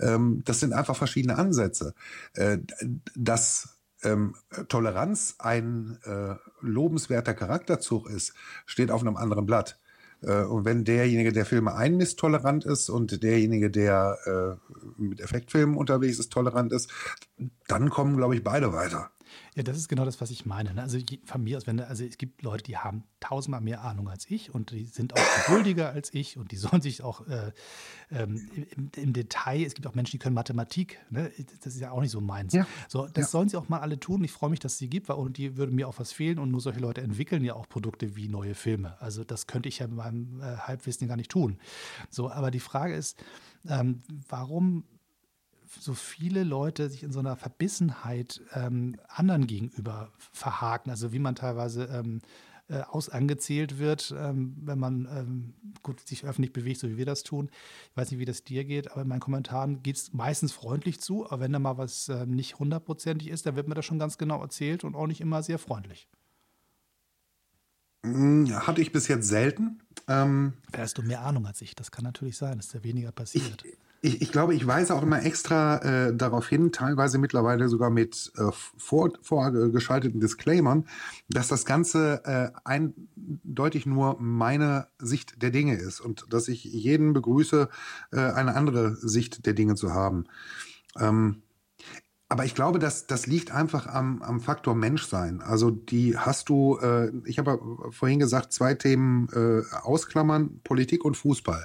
[0.00, 1.94] Ähm, das sind einfach verschiedene Ansätze.
[2.34, 2.58] Äh,
[3.14, 4.34] dass ähm,
[4.68, 8.34] Toleranz ein äh, lobenswerter Charakterzug ist,
[8.66, 9.78] steht auf einem anderen Blatt.
[10.22, 15.76] Äh, Und wenn derjenige, der Filme einmisst, tolerant ist und derjenige, der äh, mit Effektfilmen
[15.76, 16.90] unterwegs ist, tolerant ist,
[17.66, 19.10] dann kommen, glaube ich, beide weiter.
[19.54, 20.74] Ja, das ist genau das, was ich meine.
[20.74, 20.82] ne?
[20.82, 24.28] Also von mir aus, wenn, also es gibt Leute, die haben tausendmal mehr Ahnung als
[24.30, 27.52] ich und die sind auch geduldiger als ich und die sollen sich auch äh,
[28.10, 31.30] ähm, im, im Detail, es gibt auch Menschen, die können Mathematik, ne?
[31.62, 32.52] das ist ja auch nicht so meins.
[32.52, 32.66] Ja.
[32.88, 33.28] So, das Ja.
[33.30, 34.22] sollen sie auch mal alle tun.
[34.24, 36.38] Ich freue mich, dass es sie gibt, weil ohne die würde mir auch was fehlen
[36.38, 39.00] und nur solche Leute entwickeln ja auch Produkte wie neue Filme.
[39.00, 41.58] Also das könnte ich ja mit meinem äh, Halbwissen gar nicht tun.
[42.10, 43.22] So, aber die Frage ist,
[43.68, 44.84] ähm, warum
[45.80, 50.90] so viele Leute sich in so einer Verbissenheit ähm, anderen gegenüber verhaken.
[50.90, 52.20] Also wie man teilweise ähm,
[52.68, 57.06] äh, aus angezählt wird, ähm, wenn man ähm, gut sich öffentlich bewegt, so wie wir
[57.06, 57.50] das tun.
[57.90, 61.00] Ich weiß nicht, wie das dir geht, aber in meinen Kommentaren geht es meistens freundlich
[61.00, 61.24] zu.
[61.24, 64.18] Aber wenn da mal was ähm, nicht hundertprozentig ist, dann wird mir das schon ganz
[64.18, 66.08] genau erzählt und auch nicht immer sehr freundlich.
[68.04, 69.80] Hm, Hatte ich bis jetzt selten.
[70.06, 71.74] Ähm, Vielleicht hast du mehr Ahnung als ich.
[71.74, 73.64] Das kann natürlich sein, dass da weniger passiert.
[73.64, 78.32] Ich, ich glaube, ich weise auch immer extra äh, darauf hin, teilweise mittlerweile sogar mit
[78.36, 80.86] äh, vor, vorgeschalteten Disclaimern,
[81.28, 87.12] dass das Ganze äh, eindeutig nur meine Sicht der Dinge ist und dass ich jeden
[87.12, 87.68] begrüße,
[88.12, 90.26] äh, eine andere Sicht der Dinge zu haben.
[90.98, 91.42] Ähm,
[92.28, 95.40] aber ich glaube, dass das liegt einfach am, am Faktor Menschsein.
[95.40, 97.58] Also die hast du, äh, ich habe
[97.90, 101.64] vorhin gesagt, zwei Themen äh, ausklammern, Politik und Fußball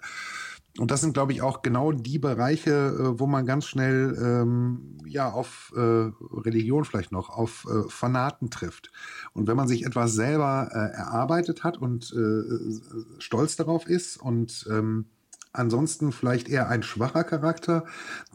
[0.79, 4.97] und das sind, glaube ich, auch genau die Bereiche, äh, wo man ganz schnell ähm,
[5.05, 8.91] ja auf äh, Religion vielleicht noch, auf äh, Fanaten trifft.
[9.33, 14.67] Und wenn man sich etwas selber äh, erarbeitet hat und äh, stolz darauf ist und
[14.71, 15.05] ähm,
[15.51, 17.85] ansonsten vielleicht eher ein schwacher Charakter,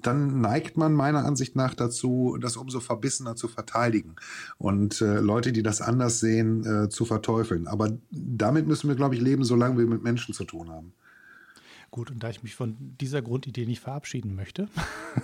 [0.03, 4.15] dann neigt man meiner Ansicht nach dazu, das umso verbissener zu verteidigen
[4.59, 7.67] und äh, Leute, die das anders sehen, äh, zu verteufeln.
[7.67, 10.93] Aber damit müssen wir, glaube ich, leben, solange wir mit Menschen zu tun haben.
[11.91, 14.69] Gut, und da ich mich von dieser Grundidee nicht verabschieden möchte,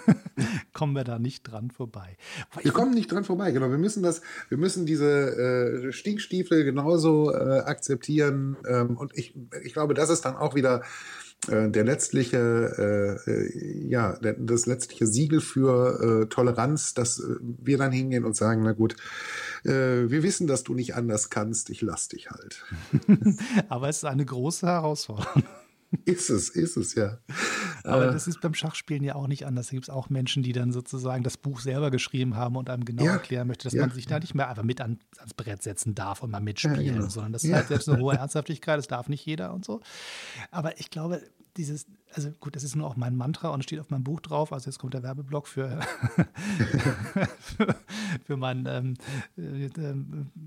[0.73, 2.17] kommen wir da nicht dran vorbei.
[2.63, 3.71] Wir kommen nicht dran vorbei, genau.
[3.71, 8.57] Wir müssen das, wir müssen diese äh, Stinkstiefel genauso äh, akzeptieren.
[8.67, 10.83] Ähm, und ich, ich glaube, das ist dann auch wieder
[11.49, 17.37] äh, der letztliche, äh, äh, ja, der, das letztliche Siegel für äh, Toleranz, dass äh,
[17.41, 18.97] wir dann hingehen und sagen, na gut,
[19.67, 22.63] wir wissen, dass du nicht anders kannst, ich lass dich halt.
[23.71, 25.43] Aber es ist eine große Herausforderung.
[26.05, 27.19] Ist es, ist es, ja.
[27.83, 29.69] Aber äh, das ist beim Schachspielen ja auch nicht anders.
[29.69, 32.85] Da gibt es auch Menschen, die dann sozusagen das Buch selber geschrieben haben und einem
[32.85, 33.83] genau ja, erklären möchte, dass ja.
[33.83, 36.81] man sich da nicht mehr einfach mit an, ans Brett setzen darf und mal mitspielen,
[36.81, 37.09] ja, genau.
[37.09, 39.81] sondern das ist halt selbst eine hohe Ernsthaftigkeit, das darf nicht jeder und so.
[40.51, 41.23] Aber ich glaube,
[41.57, 44.53] dieses, also gut, das ist nur auch mein Mantra und steht auf meinem Buch drauf.
[44.53, 45.81] Also jetzt kommt der Werbeblock für,
[47.41, 47.77] für,
[48.25, 48.95] für, mein ähm,
[49.37, 49.95] äh, äh,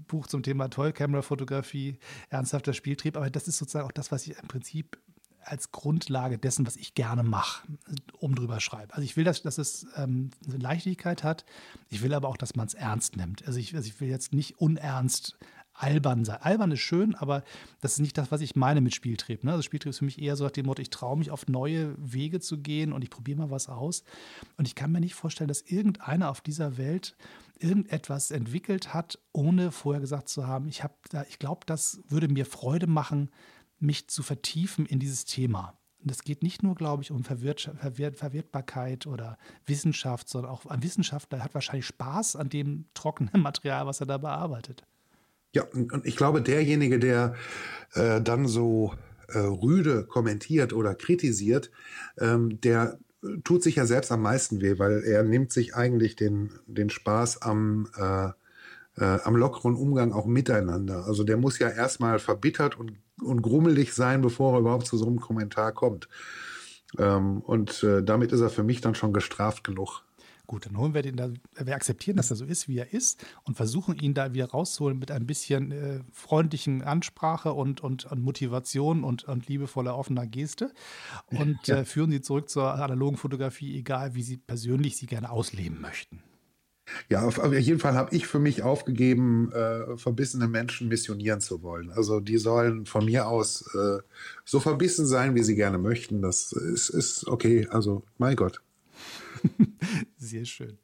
[0.08, 3.16] Buch zum Thema Toy-Camera-Fotografie, ernsthafter Spieltrieb.
[3.16, 4.98] Aber das ist sozusagen auch das, was ich im Prinzip
[5.48, 7.68] als Grundlage dessen, was ich gerne mache,
[8.20, 8.94] um drüber schreibe.
[8.94, 11.46] Also ich will, dass, dass es ähm, eine Leichtigkeit hat.
[11.90, 13.46] Ich will aber auch, dass man es ernst nimmt.
[13.48, 15.38] Also ich, also ich will jetzt nicht unernst
[15.78, 16.42] albern sein.
[16.42, 17.44] Albern ist schön, aber
[17.82, 19.44] das ist nicht das, was ich meine mit Spieltrieb.
[19.44, 19.52] Ne?
[19.52, 21.96] Also Spieltrieb ist für mich eher so nach dem Motto, ich traue mich auf neue
[21.98, 24.04] Wege zu gehen und ich probiere mal was aus.
[24.58, 27.16] Und ich kann mir nicht vorstellen, dass irgendeiner auf dieser Welt
[27.60, 30.84] irgendetwas entwickelt hat, ohne vorher gesagt zu haben, ich,
[31.30, 33.30] ich glaube, das würde mir Freude machen,
[33.80, 35.78] mich zu vertiefen in dieses Thema.
[36.04, 40.84] Und es geht nicht nur, glaube ich, um Verwirrt Verwirrtbarkeit oder Wissenschaft, sondern auch ein
[40.84, 44.84] Wissenschaftler hat wahrscheinlich Spaß an dem trockenen Material, was er da bearbeitet.
[45.54, 47.36] Ja, und ich glaube, derjenige, der
[47.94, 48.94] äh, dann so
[49.30, 51.72] äh, rüde kommentiert oder kritisiert,
[52.20, 53.00] ähm, der
[53.44, 57.42] tut sich ja selbst am meisten weh, weil er nimmt sich eigentlich den, den Spaß
[57.42, 58.30] am äh,
[58.98, 61.06] äh, am lockeren Umgang auch miteinander.
[61.06, 65.08] Also der muss ja erstmal verbittert und, und grummelig sein, bevor er überhaupt zu so
[65.08, 66.08] einem Kommentar kommt.
[66.98, 70.04] Ähm, und äh, damit ist er für mich dann schon gestraft genug.
[70.48, 73.26] Gut, dann holen wir den da, wir akzeptieren, dass er so ist, wie er ist
[73.44, 78.22] und versuchen ihn da wieder rauszuholen mit ein bisschen äh, freundlichen Ansprache und, und, und
[78.22, 80.74] Motivation und, und liebevoller offener Geste
[81.26, 81.80] und ja.
[81.80, 86.24] äh, führen sie zurück zur analogen Fotografie, egal wie sie persönlich sie gerne ausleben möchten.
[87.10, 91.92] Ja, auf, jeden Fall habe ich für mich aufgegeben, äh, verbissene Menschen missionieren zu wollen.
[91.92, 94.00] Also die sollen von mir aus äh,
[94.46, 96.22] so verbissen sein, wie sie gerne möchten.
[96.22, 97.68] Das ist, ist okay.
[97.70, 98.62] Also, mein Gott.
[100.18, 100.78] Sehr schön.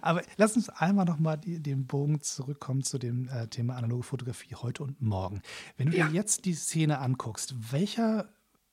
[0.00, 4.02] Aber lass uns einmal noch mal die, den Bogen zurückkommen zu dem äh, Thema analoge
[4.02, 5.42] Fotografie heute und morgen.
[5.76, 6.08] Wenn du ja.
[6.08, 8.28] dir jetzt die Szene anguckst, welcher,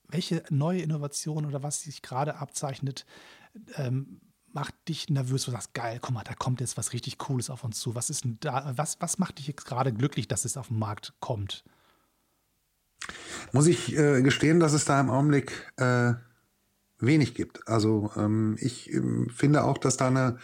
[0.08, 3.06] welche neue Innovation oder was sich gerade abzeichnet,
[3.76, 4.20] ähm,
[4.56, 5.44] macht dich nervös?
[5.44, 7.94] Du sagst, geil, guck mal, da kommt jetzt was richtig Cooles auf uns zu.
[7.94, 11.12] Was ist da, was, was macht dich jetzt gerade glücklich, dass es auf den Markt
[11.20, 11.62] kommt?
[13.52, 16.14] Muss ich äh, gestehen, dass es da im Augenblick äh,
[16.98, 17.68] wenig gibt.
[17.68, 20.38] Also ähm, ich ähm, finde auch, dass da eine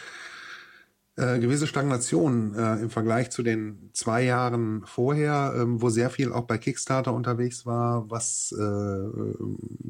[1.17, 6.33] äh, gewisse Stagnation äh, im Vergleich zu den zwei Jahren vorher, ähm, wo sehr viel
[6.33, 9.33] auch bei Kickstarter unterwegs war, was äh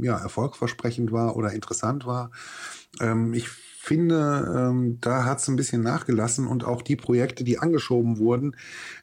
[0.01, 2.31] ja erfolgversprechend war oder interessant war.
[3.01, 3.49] Ähm, ich
[3.83, 8.55] finde, ähm, da hat es ein bisschen nachgelassen und auch die Projekte, die angeschoben wurden,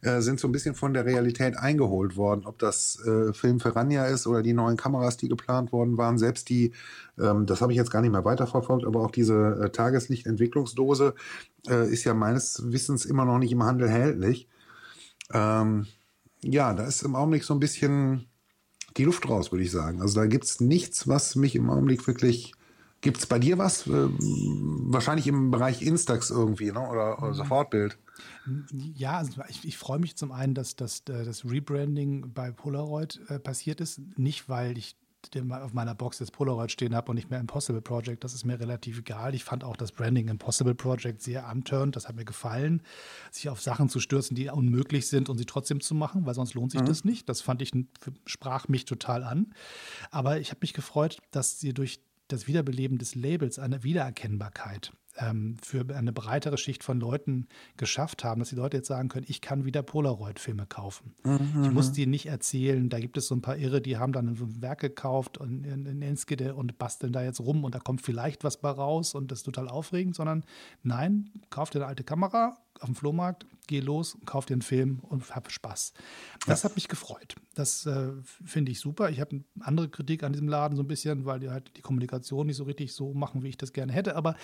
[0.02, 2.46] äh, sind so ein bisschen von der Realität eingeholt worden.
[2.46, 6.48] Ob das äh, Film Ferrania ist oder die neuen Kameras, die geplant worden waren, selbst
[6.48, 6.72] die,
[7.20, 11.14] ähm, das habe ich jetzt gar nicht mehr weiterverfolgt, aber auch diese äh, Tageslichtentwicklungsdose
[11.68, 14.48] äh, ist ja meines Wissens immer noch nicht im Handel erhältlich.
[15.34, 15.88] Ähm,
[16.42, 18.30] ja, da ist im Augenblick so ein bisschen
[18.96, 20.02] die Luft raus, würde ich sagen.
[20.02, 22.54] Also da gibt es nichts, was mich im Augenblick wirklich
[23.02, 23.88] Gibt es bei dir was?
[23.88, 26.80] Äh, wahrscheinlich im Bereich Instax irgendwie, ne?
[26.80, 27.34] oder, oder mhm.
[27.34, 27.98] Sofortbild.
[28.96, 33.22] Ja, also ich, ich freue mich zum einen, dass, dass äh, das Rebranding bei Polaroid
[33.30, 34.02] äh, passiert ist.
[34.18, 34.98] Nicht, weil ich
[35.52, 38.24] auf meiner Box jetzt Polaroid stehen habe und nicht mehr Impossible Project.
[38.24, 39.36] Das ist mir relativ egal.
[39.36, 41.96] Ich fand auch das Branding Impossible Project sehr antörend.
[41.96, 42.82] Das hat mir gefallen,
[43.32, 46.54] sich auf Sachen zu stürzen, die unmöglich sind und sie trotzdem zu machen, weil sonst
[46.54, 46.86] lohnt sich mhm.
[46.86, 47.28] das nicht.
[47.28, 47.72] Das fand ich,
[48.26, 49.54] sprach mich total an.
[50.10, 55.58] Aber ich habe mich gefreut, dass sie durch das Wiederbeleben des Labels eine Wiedererkennbarkeit ähm,
[55.62, 59.42] für eine breitere Schicht von Leuten geschafft haben, dass die Leute jetzt sagen können, ich
[59.42, 61.14] kann wieder Polaroid-Filme kaufen.
[61.24, 61.64] Mhm.
[61.64, 62.90] Ich muss die nicht erzählen.
[62.90, 66.02] Da gibt es so ein paar Irre, die haben dann ein Werk gekauft und in
[66.02, 69.40] Enskede und basteln da jetzt rum und da kommt vielleicht was bei raus und das
[69.40, 70.44] ist total aufregend, sondern
[70.84, 75.00] nein, kauft dir eine alte Kamera, auf dem Flohmarkt, geh los, kauf dir einen Film
[75.02, 75.94] und hab Spaß.
[76.46, 76.70] Das ja.
[76.70, 77.36] hat mich gefreut.
[77.54, 79.10] Das äh, finde ich super.
[79.10, 81.82] Ich habe eine andere Kritik an diesem Laden so ein bisschen, weil die halt die
[81.82, 84.16] Kommunikation nicht so richtig so machen, wie ich das gerne hätte.
[84.16, 84.36] Aber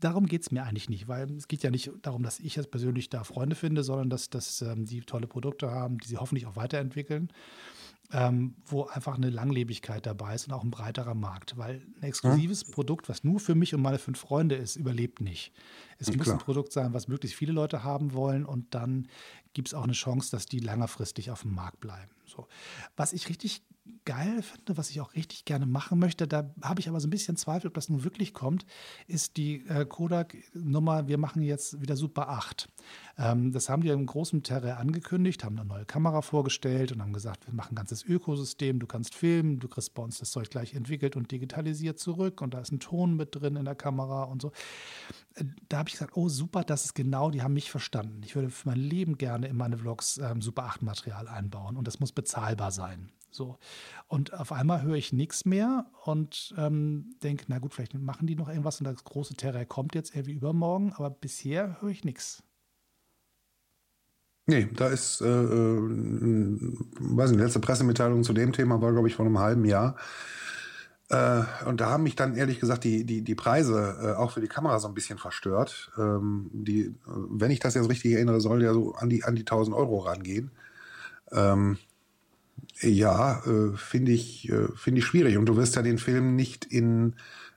[0.00, 2.70] darum geht es mir eigentlich nicht, weil es geht ja nicht darum, dass ich jetzt
[2.70, 6.46] persönlich da Freunde finde, sondern dass, dass ähm, die tolle Produkte haben, die sie hoffentlich
[6.46, 7.32] auch weiterentwickeln
[8.12, 11.56] ähm, wo einfach eine Langlebigkeit dabei ist und auch ein breiterer Markt.
[11.56, 12.74] Weil ein exklusives ja.
[12.74, 15.52] Produkt, was nur für mich und meine fünf Freunde ist, überlebt nicht.
[15.98, 16.36] Es ja, muss klar.
[16.36, 19.08] ein Produkt sein, was möglichst viele Leute haben wollen und dann
[19.54, 22.10] gibt es auch eine Chance, dass die längerfristig auf dem Markt bleiben.
[22.26, 22.46] So.
[22.96, 23.62] Was ich richtig
[24.04, 27.10] geil finde, was ich auch richtig gerne machen möchte, da habe ich aber so ein
[27.10, 28.64] bisschen Zweifel, ob das nun wirklich kommt,
[29.06, 32.68] ist die äh, Kodak-Nummer, wir machen jetzt wieder Super 8.
[33.18, 37.12] Ähm, das haben die im großen Terrain angekündigt, haben eine neue Kamera vorgestellt und haben
[37.12, 40.48] gesagt, wir machen ein ganzes Ökosystem, du kannst filmen, du kriegst bei uns das Zeug
[40.50, 44.24] gleich entwickelt und digitalisiert zurück und da ist ein Ton mit drin in der Kamera
[44.24, 44.52] und so.
[45.34, 48.22] Äh, da habe ich gesagt, oh super, das ist genau, die haben mich verstanden.
[48.24, 51.86] Ich würde für mein Leben gerne in meine Vlogs ähm, Super 8 Material einbauen und
[51.86, 53.10] das muss bezahlbar sein.
[53.32, 53.58] So.
[54.08, 58.36] Und auf einmal höre ich nichts mehr und ähm, denke, na gut, vielleicht machen die
[58.36, 62.42] noch irgendwas und das große Terrain kommt jetzt irgendwie übermorgen, aber bisher höre ich nichts.
[64.46, 65.78] Nee, da ist, äh, äh,
[66.98, 69.96] weiß nicht, letzte Pressemitteilung zu dem Thema war, glaube ich, vor einem halben Jahr.
[71.08, 74.40] Äh, und da haben mich dann ehrlich gesagt die, die, die Preise äh, auch für
[74.40, 75.92] die Kamera so ein bisschen verstört.
[75.96, 79.42] Ähm, die, wenn ich das jetzt richtig erinnere, soll ja so an die, an die
[79.42, 80.50] 1000 Euro rangehen.
[81.30, 81.78] Ähm,
[82.80, 85.36] ja, äh, finde ich, äh, finde ich schwierig.
[85.36, 87.14] Und du wirst ja den Film nicht in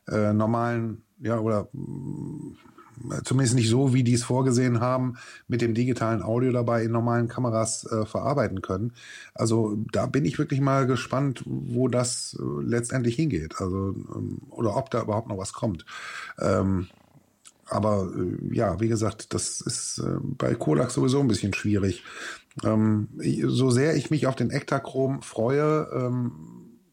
[0.08, 5.74] äh, normalen, ja, oder äh, zumindest nicht so, wie die es vorgesehen haben, mit dem
[5.74, 8.94] digitalen Audio dabei in normalen Kameras äh, verarbeiten können.
[9.34, 13.56] Also da bin ich wirklich mal gespannt, wo das äh, letztendlich hingeht.
[13.60, 15.86] Also, ähm, oder ob da überhaupt noch was kommt.
[16.40, 16.88] Ähm,
[17.68, 22.04] aber äh, ja, wie gesagt, das ist äh, bei Kodak sowieso ein bisschen schwierig.
[22.64, 23.10] Ähm,
[23.48, 26.32] so sehr ich mich auf den Ektachrom freue, ähm,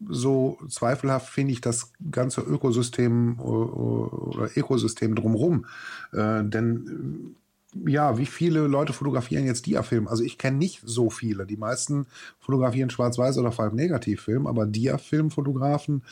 [0.09, 5.67] so zweifelhaft finde ich das ganze Ökosystem äh, oder Ökosystem drumherum.
[6.13, 7.35] Äh, denn
[7.77, 10.09] äh, ja, wie viele Leute fotografieren jetzt Diafilm?
[10.09, 11.47] Also ich kenne nicht so viele.
[11.47, 12.07] Die meisten
[12.39, 16.03] fotografieren Schwarz-Weiß oder vor allem Negativfilm, aber Diafilm-Fotografen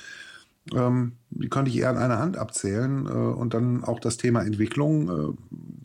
[0.75, 3.07] ähm, die könnte ich eher an einer Hand abzählen.
[3.07, 5.35] Äh, und dann auch das Thema Entwicklung, äh,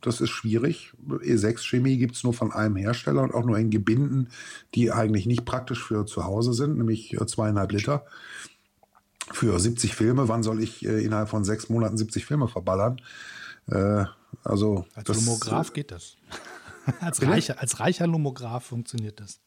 [0.01, 0.93] das ist schwierig.
[1.07, 4.29] E6-Chemie gibt es nur von einem Hersteller und auch nur in Gebinden,
[4.73, 8.05] die eigentlich nicht praktisch für zu Hause sind, nämlich äh, zweieinhalb Liter.
[9.31, 13.01] Für 70 Filme, wann soll ich äh, innerhalb von sechs Monaten 70 Filme verballern?
[13.67, 14.05] Äh,
[14.43, 16.17] also als das, Lomograph geht das.
[16.99, 19.39] als, reicher, als reicher Lomograph funktioniert das.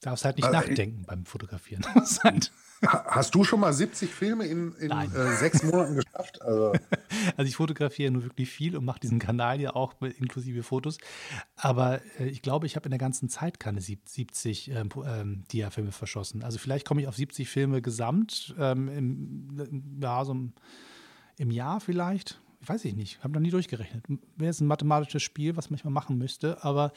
[0.00, 1.84] Darfst halt nicht also, nachdenken beim Fotografieren.
[2.24, 2.52] halt
[2.82, 6.40] Hast du schon mal 70 Filme in, in äh, sechs Monaten geschafft?
[6.42, 6.72] Also.
[7.36, 10.98] also ich fotografiere nur wirklich viel und mache diesen Kanal ja auch mit, inklusive Fotos.
[11.56, 15.90] Aber äh, ich glaube, ich habe in der ganzen Zeit keine 70 ähm, ähm, Dia-Filme
[15.90, 16.44] verschossen.
[16.44, 20.36] Also vielleicht komme ich auf 70 Filme gesamt ähm, im, ja, so
[21.36, 24.04] im, Jahr vielleicht weiß ich nicht, habe noch nie durchgerechnet.
[24.08, 26.92] Wäre jetzt ein mathematisches Spiel, was man manchmal machen müsste, aber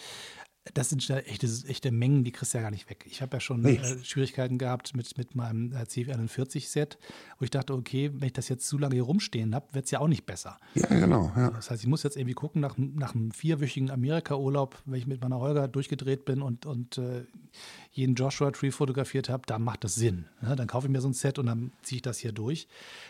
[0.75, 3.05] das sind echte, echte Mengen, die kriegst du ja gar nicht weg.
[3.07, 3.77] Ich habe ja schon nee.
[3.77, 6.99] äh, Schwierigkeiten gehabt mit, mit meinem äh, CF41-Set,
[7.39, 9.91] wo ich dachte, okay, wenn ich das jetzt zu lange hier rumstehen habe, wird es
[9.91, 10.59] ja auch nicht besser.
[10.75, 11.31] Ja, genau.
[11.35, 11.49] Ja.
[11.49, 15.19] Das heißt, ich muss jetzt irgendwie gucken, nach, nach einem vierwöchigen Amerika-Urlaub, wenn ich mit
[15.21, 17.25] meiner Holger durchgedreht bin und, und äh,
[17.91, 20.25] jeden Joshua-Tree fotografiert habe, dann macht das Sinn.
[20.43, 22.67] Ja, dann kaufe ich mir so ein Set und dann ziehe ich das hier durch.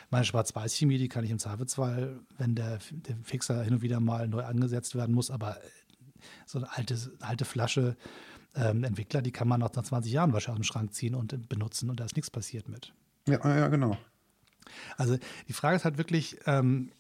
[0.10, 4.30] Meine Schwarz-Weiß-Chemie, die kann ich im Zweifelsfall, wenn der, der Fixer hin und wieder mal
[4.30, 5.58] neu angesetzt werden muss, aber
[6.46, 7.96] so eine alte, alte Flasche
[8.56, 11.48] ähm, Entwickler, die kann man noch nach 20 Jahren wahrscheinlich aus dem Schrank ziehen und
[11.50, 12.94] benutzen und da ist nichts passiert mit.
[13.28, 13.98] Ja, ja, genau.
[14.98, 16.92] Also die Frage ist halt wirklich, ähm,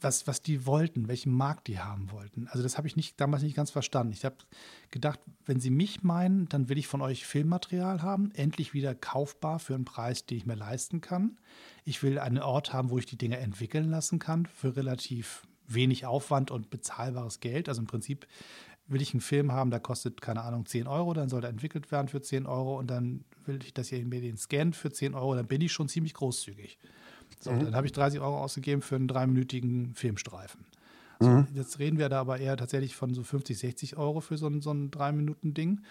[0.00, 2.46] was, was die wollten, welchen Markt die haben wollten.
[2.48, 4.12] Also das habe ich nicht, damals nicht ganz verstanden.
[4.12, 4.36] Ich habe
[4.90, 9.58] gedacht, wenn sie mich meinen, dann will ich von euch Filmmaterial haben, endlich wieder kaufbar
[9.58, 11.38] für einen Preis, den ich mir leisten kann.
[11.84, 16.06] Ich will einen Ort haben, wo ich die Dinge entwickeln lassen kann für relativ wenig
[16.06, 17.68] Aufwand und bezahlbares Geld.
[17.68, 18.26] Also im Prinzip
[18.88, 21.92] will ich einen Film haben, der kostet, keine Ahnung, 10 Euro, dann soll er entwickelt
[21.92, 25.14] werden für 10 Euro und dann will ich, dass ihr mir den scannt für 10
[25.14, 26.78] Euro, dann bin ich schon ziemlich großzügig.
[27.40, 27.66] So, mhm.
[27.66, 30.64] dann habe ich 30 Euro ausgegeben für einen dreiminütigen Filmstreifen.
[31.20, 31.48] So, mhm.
[31.54, 34.62] Jetzt reden wir da aber eher tatsächlich von so 50, 60 Euro für so ein,
[34.62, 35.82] so ein drei Minuten Ding.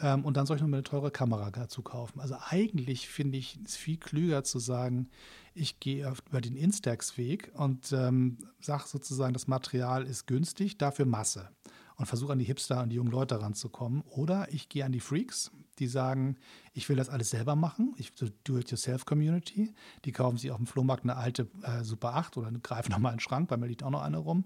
[0.00, 2.20] Ähm, und dann soll ich noch eine teure Kamera dazu kaufen.
[2.20, 5.08] Also eigentlich finde ich es viel klüger zu sagen,
[5.54, 11.48] ich gehe über den Instax-Weg und ähm, sage sozusagen, das Material ist günstig, dafür Masse.
[11.96, 14.02] Und versuche an die Hipster und die jungen Leute ranzukommen.
[14.02, 16.36] Oder ich gehe an die Freaks, die sagen,
[16.74, 17.94] ich will das alles selber machen.
[17.96, 18.12] Ich
[18.44, 19.72] Do-it-yourself-Community.
[20.04, 23.16] Die kaufen sich auf dem Flohmarkt eine alte äh, Super 8 oder greifen nochmal in
[23.16, 24.44] den Schrank, bei mir liegt auch noch eine rum,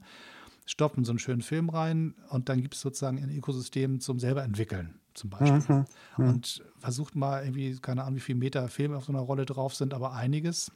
[0.66, 4.42] stoppen so einen schönen Film rein und dann gibt es sozusagen ein Ökosystem zum selber
[4.42, 5.76] entwickeln zum Beispiel.
[5.76, 5.86] Mhm,
[6.16, 6.28] mhm.
[6.28, 9.74] Und versucht mal irgendwie, keine Ahnung, wie viele Meter Film auf so einer Rolle drauf
[9.74, 10.72] sind, aber einiges.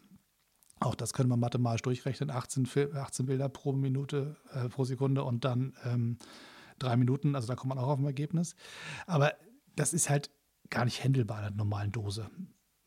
[0.80, 2.30] Auch das können wir mathematisch durchrechnen.
[2.30, 6.18] 18, 18 Bilder pro Minute, äh, pro Sekunde und dann ähm,
[6.78, 7.35] drei Minuten.
[7.37, 8.55] Also da kommt man auch auf ein Ergebnis.
[9.07, 9.32] Aber
[9.76, 10.30] das ist halt
[10.70, 12.30] gar nicht händelbar in einer normalen Dose.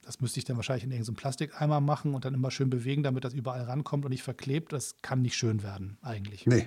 [0.08, 3.26] Das müsste ich dann wahrscheinlich in irgendeinem Plastikeimer machen und dann immer schön bewegen, damit
[3.26, 4.72] das überall rankommt und nicht verklebt.
[4.72, 6.46] Das kann nicht schön werden, eigentlich.
[6.46, 6.66] Nee.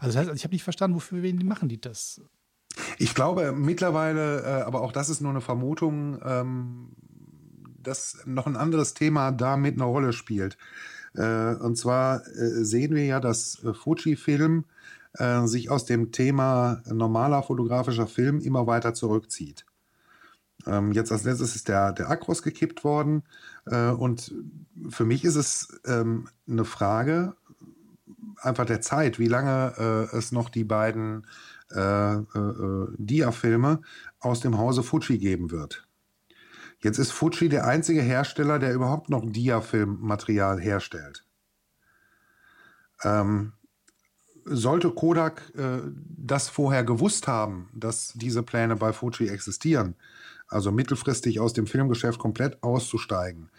[0.00, 2.20] Also das heißt, also ich habe nicht verstanden, wofür wen machen die das?
[2.98, 6.88] Ich glaube mittlerweile, äh, aber auch das ist nur eine Vermutung, ähm,
[7.80, 10.58] dass noch ein anderes Thema da mit einer Rolle spielt.
[11.14, 14.64] Äh, und zwar äh, sehen wir ja, dass Fujifilm
[15.44, 19.66] sich aus dem Thema normaler fotografischer Film immer weiter zurückzieht.
[20.66, 23.22] Ähm, jetzt als letztes ist der, der Akros gekippt worden.
[23.66, 24.34] Äh, und
[24.88, 27.34] für mich ist es ähm, eine Frage
[28.40, 29.74] einfach der Zeit, wie lange
[30.12, 31.26] äh, es noch die beiden
[31.70, 33.80] äh, äh, Dia-Filme
[34.20, 35.86] aus dem Hause Fuji geben wird.
[36.80, 41.24] Jetzt ist Fuji der einzige Hersteller, der überhaupt noch Dia-Filmmaterial herstellt.
[43.04, 43.52] Ähm,
[44.44, 49.94] sollte Kodak äh, das vorher gewusst haben, dass diese Pläne bei Fuji existieren,
[50.52, 53.50] also mittelfristig aus dem Filmgeschäft komplett auszusteigen,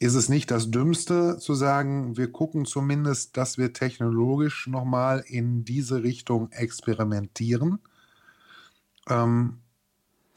[0.00, 5.64] ist es nicht das Dümmste zu sagen, wir gucken zumindest, dass wir technologisch nochmal in
[5.64, 7.80] diese Richtung experimentieren,
[9.08, 9.58] ähm,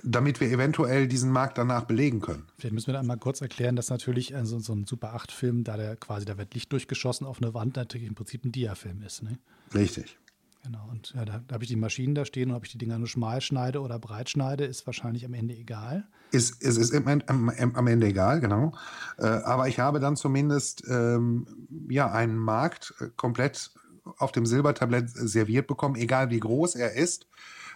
[0.03, 2.47] damit wir eventuell diesen Markt danach belegen können.
[2.57, 5.95] Vielleicht müssen wir einmal kurz erklären, dass natürlich also so ein Super 8-Film, da der
[5.95, 9.21] quasi, da wird Licht durchgeschossen auf eine Wand, natürlich im Prinzip ein Dia-Film ist.
[9.21, 9.37] Ne?
[9.75, 10.17] Richtig.
[10.63, 12.77] Genau, und ja, da, da habe ich die Maschinen da stehen und ob ich die
[12.77, 16.07] Dinger nur schmal schneide oder breit schneide, ist wahrscheinlich am Ende egal.
[16.31, 18.73] Ist, ist, ist am, am, am Ende egal, genau.
[19.17, 21.47] Äh, aber ich habe dann zumindest ähm,
[21.89, 23.71] ja, einen Markt äh, komplett
[24.17, 27.27] auf dem Silbertablett serviert bekommen, egal wie groß er ist,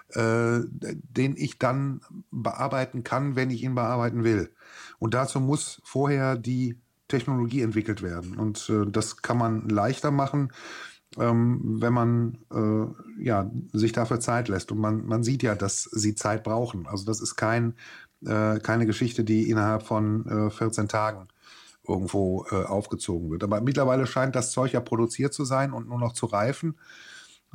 [0.09, 4.51] äh, den ich dann bearbeiten kann, wenn ich ihn bearbeiten will.
[4.99, 8.38] Und dazu muss vorher die Technologie entwickelt werden.
[8.38, 10.51] Und äh, das kann man leichter machen
[11.20, 14.72] ähm, wenn man äh, ja, sich dafür Zeit lässt.
[14.72, 16.88] Und man, man sieht ja, dass sie Zeit brauchen.
[16.88, 17.76] Also das ist kein,
[18.26, 21.28] äh, keine Geschichte, die innerhalb von äh, 14 Tagen
[21.88, 23.43] irgendwo äh, aufgezogen wird.
[23.43, 26.76] Aber mittlerweile scheint das Zeug ja produziert zu sein und nur noch zu reifen.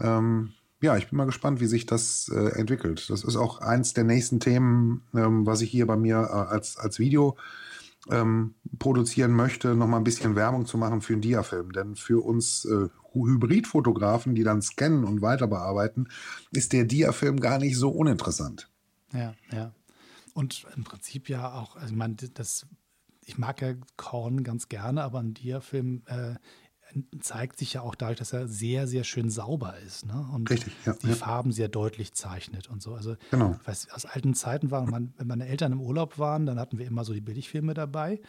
[0.01, 0.53] Ähm,
[0.83, 3.11] ja, ich bin mal gespannt, wie sich das äh, entwickelt.
[3.11, 6.79] Das ist auch eins der nächsten Themen, ähm, was ich hier bei mir äh, als,
[6.79, 7.37] als Video
[8.11, 11.73] ähm, produzieren möchte, noch mal ein bisschen Werbung zu machen für einen Diafilm.
[11.73, 16.09] Denn für uns äh, Hybridfotografen, die dann scannen und weiter bearbeiten,
[16.53, 18.71] ist der Diafilm gar nicht so uninteressant.
[19.13, 19.73] Ja, ja.
[20.35, 22.67] Und im Prinzip ja auch, also ich meine, das,
[23.25, 26.35] ich mag ja Korn ganz gerne, aber ein Diafilm äh,
[27.21, 30.07] zeigt sich ja auch dadurch, dass er sehr, sehr schön sauber ist.
[30.07, 30.29] Ne?
[30.33, 31.15] Und Richtig, ja, die ja.
[31.15, 32.95] Farben sehr deutlich zeichnet und so.
[32.95, 33.59] Also, genau.
[33.65, 36.87] weiß, aus alten Zeiten waren, man, wenn meine Eltern im Urlaub waren, dann hatten wir
[36.87, 38.21] immer so die Billigfilme dabei.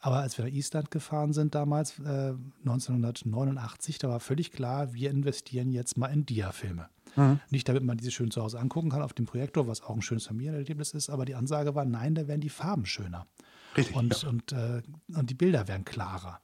[0.00, 5.10] Aber als wir nach Island gefahren sind damals, äh, 1989, da war völlig klar, wir
[5.10, 6.88] investieren jetzt mal in Dia-Filme.
[7.16, 7.40] Mhm.
[7.50, 10.02] Nicht, damit man diese schön zu Hause angucken kann auf dem Projektor, was auch ein
[10.02, 13.26] schönes Familienerlebnis ist, aber die Ansage war, nein, da werden die Farben schöner.
[13.76, 14.28] Richtig, und, ja.
[14.28, 14.82] und, äh,
[15.14, 16.40] und die Bilder werden klarer.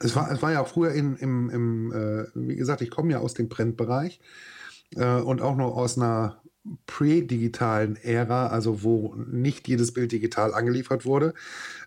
[0.00, 3.18] Es war, es war ja früher in, im, im äh, wie gesagt, ich komme ja
[3.18, 4.20] aus dem Printbereich
[4.96, 6.40] äh, und auch noch aus einer
[6.86, 11.34] pre-digitalen Ära, also wo nicht jedes Bild digital angeliefert wurde.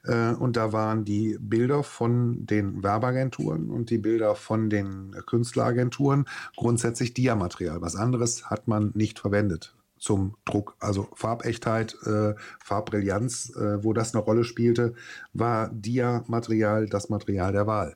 [0.03, 6.25] Äh, und da waren die Bilder von den Werbeagenturen und die Bilder von den Künstleragenturen
[6.57, 7.81] grundsätzlich Diamaterial.
[7.81, 10.75] Was anderes hat man nicht verwendet zum Druck.
[10.79, 14.95] Also Farbechtheit, äh, Farbbrillanz, äh, wo das eine Rolle spielte,
[15.31, 17.95] war Dia-Material das Material der Wahl.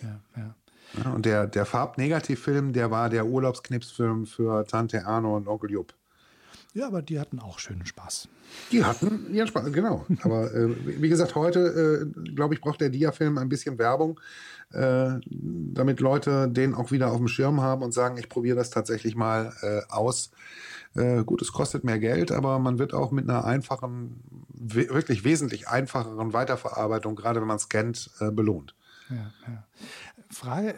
[0.00, 0.54] Ja, ja.
[1.02, 5.94] ja und der, der Farbnegativfilm, der war der Urlaubsknipsfilm für Tante Arno und Onkel Jupp.
[6.74, 8.28] Ja, aber die hatten auch schönen Spaß.
[8.70, 10.06] Die hatten ihren Spaß, genau.
[10.22, 14.20] Aber äh, wie gesagt, heute, äh, glaube ich, braucht der Dia-Film ein bisschen Werbung,
[14.70, 18.70] äh, damit Leute den auch wieder auf dem Schirm haben und sagen, ich probiere das
[18.70, 20.30] tatsächlich mal äh, aus.
[20.94, 25.68] Äh, gut, es kostet mehr Geld, aber man wird auch mit einer einfachen, wirklich wesentlich
[25.68, 28.74] einfacheren Weiterverarbeitung, gerade wenn man scannt, äh, belohnt.
[29.10, 29.64] Ja, ja.
[30.30, 30.74] Frage,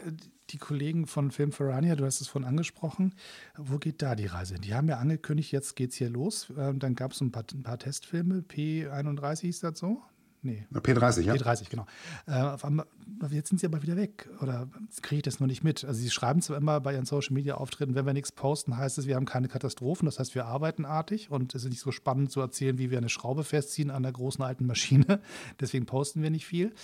[0.51, 3.15] die Kollegen von Film Ferrania, du hast es vorhin angesprochen,
[3.57, 4.63] wo geht da die Reise hin?
[4.63, 6.53] Die haben ja angekündigt, jetzt geht's hier los.
[6.57, 10.03] Ähm, dann gab es ein paar, ein paar Testfilme, P31 hieß das so,
[10.45, 10.67] Nee.
[10.75, 11.33] P30, ja.
[11.33, 11.87] P30, genau.
[12.27, 14.29] Äh, jetzt sind sie aber wieder weg.
[14.43, 14.69] Oder
[15.01, 15.85] kriege ich das nur nicht mit?
[15.85, 18.99] Also sie schreiben zwar immer bei ihren Social Media Auftritten, wenn wir nichts posten, heißt
[18.99, 20.05] es, wir haben keine Katastrophen.
[20.05, 22.99] Das heißt, wir arbeiten artig und es ist nicht so spannend zu erzählen, wie wir
[22.99, 25.21] eine Schraube festziehen an der großen alten Maschine.
[25.61, 26.75] Deswegen posten wir nicht viel.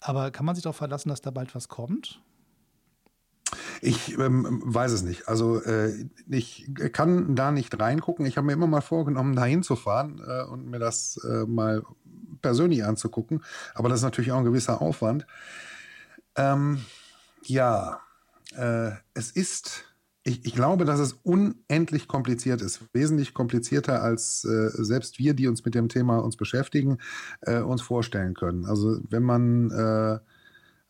[0.00, 2.20] Aber kann man sich darauf verlassen, dass da bald was kommt?
[3.80, 5.28] Ich ähm, weiß es nicht.
[5.28, 5.92] Also äh,
[6.28, 8.26] ich kann da nicht reingucken.
[8.26, 11.82] Ich habe mir immer mal vorgenommen, da hinzufahren äh, und mir das äh, mal
[12.42, 13.42] persönlich anzugucken.
[13.74, 15.26] Aber das ist natürlich auch ein gewisser Aufwand.
[16.36, 16.80] Ähm,
[17.42, 18.00] ja,
[18.56, 19.84] äh, es ist,
[20.22, 22.82] ich, ich, glaube, dass es unendlich kompliziert ist.
[22.92, 26.98] Wesentlich komplizierter als äh, selbst wir, die uns mit dem Thema uns beschäftigen,
[27.42, 28.64] äh, uns vorstellen können.
[28.64, 30.20] Also wenn man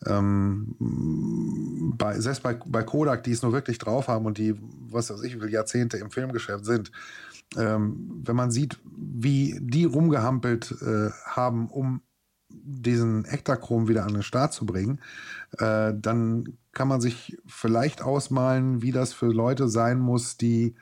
[0.07, 4.55] ähm, bei, selbst bei, bei Kodak, die es nur wirklich drauf haben und die,
[4.90, 6.90] was weiß ich, wie viele Jahrzehnte im Filmgeschäft sind,
[7.57, 12.02] ähm, wenn man sieht, wie die rumgehampelt äh, haben, um
[12.48, 15.00] diesen Ektachrom wieder an den Start zu bringen,
[15.59, 20.74] äh, dann kann man sich vielleicht ausmalen, wie das für Leute sein muss, die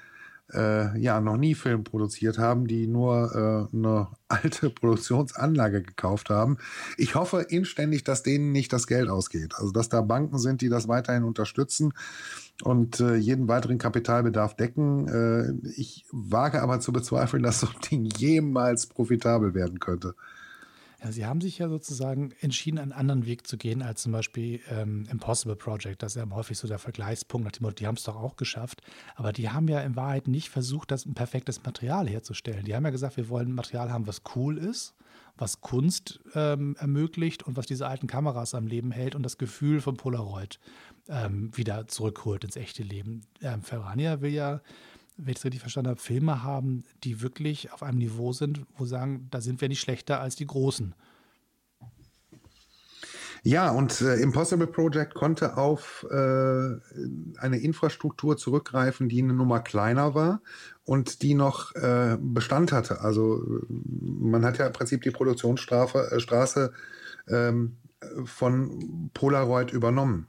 [0.55, 6.59] äh, ja noch nie Film produziert haben, die nur äh, eine alte Produktionsanlage gekauft haben.
[6.97, 9.55] Ich hoffe inständig, dass denen nicht das Geld ausgeht.
[9.57, 11.93] Also dass da Banken sind, die das weiterhin unterstützen
[12.63, 15.09] und äh, jeden weiteren Kapitalbedarf decken.
[15.09, 20.15] Äh, ich wage aber zu bezweifeln, dass so ein Ding jemals profitabel werden könnte.
[21.03, 24.61] Ja, Sie haben sich ja sozusagen entschieden, einen anderen Weg zu gehen als zum Beispiel
[24.71, 26.03] ähm, Impossible Project.
[26.03, 28.37] Das ist ja häufig so der Vergleichspunkt nach dem Motto, die haben es doch auch
[28.37, 28.83] geschafft.
[29.17, 32.65] Aber die haben ja in Wahrheit nicht versucht, das ein perfektes Material herzustellen.
[32.65, 34.95] Die haben ja gesagt, wir wollen ein Material haben, was cool ist,
[35.37, 39.81] was Kunst ähm, ermöglicht und was diese alten Kameras am Leben hält und das Gefühl
[39.81, 40.61] von Polaroid
[41.09, 43.23] ähm, wieder zurückholt ins echte Leben.
[43.41, 44.61] Ähm, Ferrania will ja
[45.17, 48.85] wenn ich es richtig verstanden habe, Filme haben, die wirklich auf einem Niveau sind, wo
[48.85, 50.95] sagen, da sind wir nicht schlechter als die Großen.
[53.45, 60.15] Ja, und äh, Impossible Project konnte auf äh, eine Infrastruktur zurückgreifen, die eine Nummer kleiner
[60.15, 60.43] war
[60.85, 63.01] und die noch äh, Bestand hatte.
[63.01, 66.73] Also man hat ja im Prinzip die Produktionsstraße
[67.27, 67.79] äh, ähm,
[68.25, 70.29] von Polaroid übernommen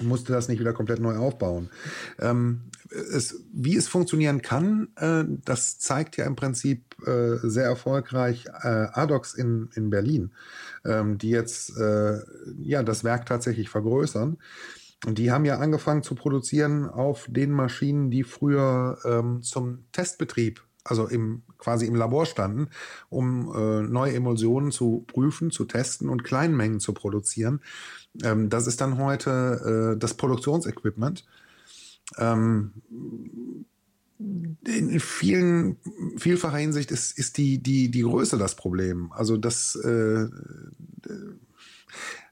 [0.00, 1.70] musste das nicht wieder komplett neu aufbauen.
[2.18, 8.46] Ähm, es, wie es funktionieren kann, äh, das zeigt ja im Prinzip äh, sehr erfolgreich
[8.46, 10.32] äh, Adox in, in Berlin,
[10.84, 12.18] ähm, die jetzt äh,
[12.58, 14.38] ja das Werk tatsächlich vergrößern.
[15.06, 20.62] Und die haben ja angefangen zu produzieren auf den Maschinen, die früher ähm, zum Testbetrieb,
[20.84, 22.68] also im, quasi im Labor standen,
[23.08, 27.60] um äh, neue Emulsionen zu prüfen, zu testen und Kleinmengen zu produzieren.
[28.22, 31.24] Ähm, das ist dann heute äh, das Produktionsequipment.
[32.18, 32.72] Ähm,
[34.18, 35.78] in vielen,
[36.18, 39.12] vielfacher Hinsicht ist, ist die, die, die Größe das Problem.
[39.12, 40.26] Also das, äh,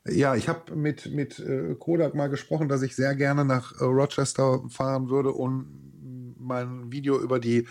[0.06, 3.84] ja, ich habe mit, mit äh, Kodak mal gesprochen, dass ich sehr gerne nach äh,
[3.84, 7.66] Rochester fahren würde, um mein Video über die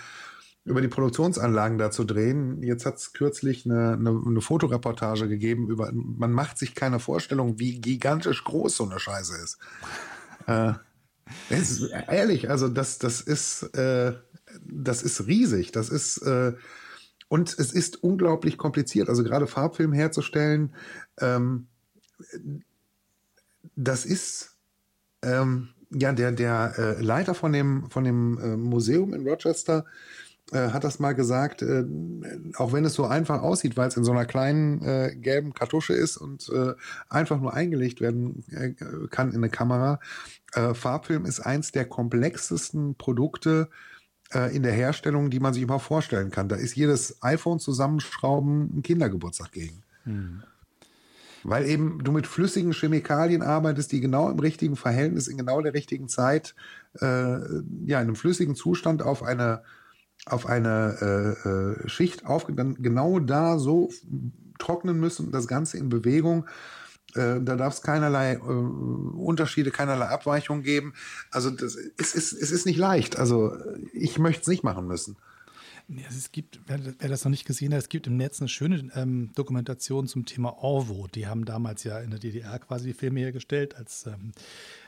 [0.67, 2.61] über die Produktionsanlagen da zu drehen.
[2.61, 7.57] Jetzt hat es kürzlich eine, eine, eine, Fotoreportage gegeben über, man macht sich keine Vorstellung,
[7.57, 9.57] wie gigantisch groß so eine Scheiße ist.
[10.47, 10.73] äh,
[11.49, 14.13] ist ehrlich, also das, das ist, äh,
[14.61, 15.71] das ist riesig.
[15.71, 16.53] Das ist, äh,
[17.29, 19.09] und es ist unglaublich kompliziert.
[19.09, 20.75] Also gerade Farbfilm herzustellen,
[21.19, 21.67] ähm,
[23.75, 24.57] das ist,
[25.21, 29.85] ähm, ja, der, der äh, Leiter von dem, von dem äh, Museum in Rochester,
[30.53, 31.83] äh, hat das mal gesagt, äh,
[32.55, 35.91] auch wenn es so einfach aussieht, weil es in so einer kleinen äh, gelben Kartusche
[35.91, 36.73] ist und äh,
[37.09, 38.73] einfach nur eingelegt werden äh,
[39.09, 39.99] kann in eine Kamera.
[40.73, 43.69] Farbfilm ist eins der komplexesten Produkte
[44.53, 46.47] in der Herstellung, die man sich überhaupt vorstellen kann.
[46.47, 49.83] Da ist jedes iPhone zusammenschrauben ein Kindergeburtstag gegen.
[50.03, 50.43] Hm.
[51.43, 55.73] Weil eben du mit flüssigen Chemikalien arbeitest, die genau im richtigen Verhältnis, in genau der
[55.73, 56.55] richtigen Zeit,
[56.99, 59.63] ja, in einem flüssigen Zustand auf eine
[60.31, 63.89] auf eine äh, äh, Schicht auf, dann genau da so
[64.59, 66.45] trocknen müssen, das Ganze in Bewegung.
[67.15, 70.93] Äh, da darf es keinerlei äh, Unterschiede, keinerlei Abweichungen geben.
[71.31, 73.17] Also das, es, ist, es ist nicht leicht.
[73.17, 73.55] Also
[73.93, 75.17] ich möchte es nicht machen müssen.
[75.89, 78.49] Also es gibt, wer, wer, das noch nicht gesehen hat, es gibt im Netz eine
[78.49, 81.07] schöne ähm, Dokumentation zum Thema Orvo.
[81.07, 84.33] Die haben damals ja in der DDR quasi die Filme hergestellt als ähm,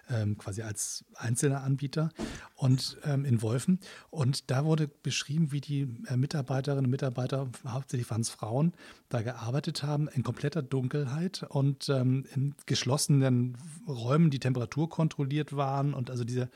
[0.10, 2.10] ähm, quasi als einzelner Anbieter
[2.56, 3.80] und ähm, in Wolfen.
[4.10, 8.74] Und da wurde beschrieben, wie die äh, Mitarbeiterinnen und Mitarbeiter, hauptsächlich waren es Frauen,
[9.10, 15.94] da gearbeitet haben in kompletter Dunkelheit und ähm, in geschlossenen Räumen, die Temperatur kontrolliert waren
[15.94, 16.50] und also diese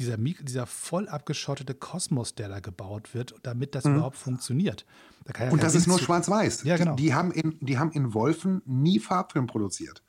[0.00, 3.96] dieser, dieser voll abgeschottete Kosmos, der da gebaut wird, damit das mhm.
[3.96, 4.86] überhaupt funktioniert.
[5.24, 6.64] Da ja und das ist nur schwarz-weiß.
[6.64, 6.96] Ja, genau.
[6.96, 10.02] Die, die, haben in, die haben in Wolfen nie Farbfilm produziert.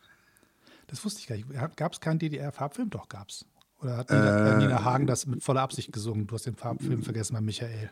[0.87, 1.77] Das wusste ich gar nicht.
[1.77, 2.89] Gab es keinen DDR-Farbfilm?
[2.89, 3.45] Doch, gab es.
[3.81, 6.27] Oder hat Nina, äh, Nina, Hagen das mit voller Absicht gesungen?
[6.27, 7.91] Du hast den Farbfilm vergessen bei Michael.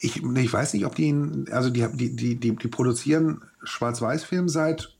[0.00, 4.48] Ich, ich weiß nicht, ob die ihn, also die, die, die, die, die produzieren Schwarz-Weiß-Film
[4.48, 4.97] seit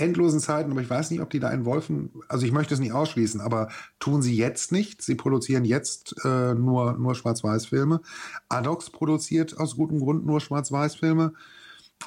[0.00, 2.80] endlosen Zeiten, aber ich weiß nicht, ob die da in Wolfen, also ich möchte es
[2.80, 5.02] nicht ausschließen, aber tun sie jetzt nicht.
[5.02, 8.00] Sie produzieren jetzt äh, nur, nur Schwarz-Weiß-Filme.
[8.48, 11.32] Adox produziert aus gutem Grund nur Schwarz-Weiß-Filme.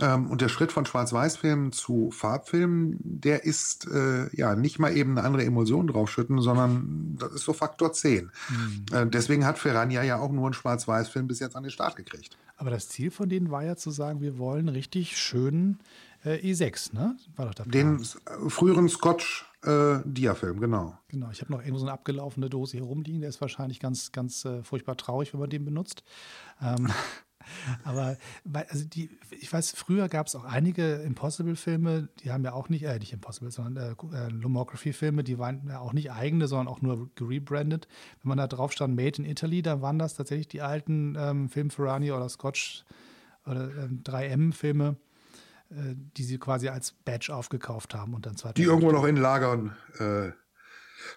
[0.02, 5.12] Ähm, und der Schritt von Schwarz-Weiß-Filmen zu Farbfilmen, der ist äh, ja nicht mal eben
[5.12, 8.32] eine andere Emulsion draufschütten, sondern das ist so Faktor 10.
[8.50, 8.86] Mhm.
[8.92, 12.38] Äh, deswegen hat Ferrania ja auch nur einen Schwarz-Weiß-Film bis jetzt an den Start gekriegt.
[12.58, 15.80] Aber das Ziel von denen war ja zu sagen, wir wollen richtig schönen
[16.24, 17.18] äh, E6, ne?
[17.36, 17.98] War doch der Plan.
[17.98, 20.98] Den früheren Scotch äh, Dia-Film, genau.
[21.08, 23.22] Genau, ich habe noch irgendwo so eine abgelaufene Dose hier rumliegen.
[23.22, 26.04] Der ist wahrscheinlich ganz, ganz äh, furchtbar traurig, wenn man den benutzt.
[26.62, 26.92] Ähm,
[27.84, 28.18] aber
[28.70, 32.84] also die, ich weiß, früher gab es auch einige Impossible-Filme, die haben ja auch nicht,
[32.84, 36.82] äh, nicht Impossible, sondern äh, äh, Lomography-Filme, die waren ja auch nicht eigene, sondern auch
[36.82, 37.88] nur gerebrandet.
[38.22, 41.50] Wenn man da drauf stand, Made in Italy, dann waren das tatsächlich die alten ähm,
[41.50, 42.84] Film Ferrani oder Scotch
[43.46, 45.13] oder äh, 3M-Filme äh,
[45.76, 48.54] die sie quasi als Badge aufgekauft haben und dann zwar.
[48.54, 50.32] Die irgendwo noch in Lagern äh,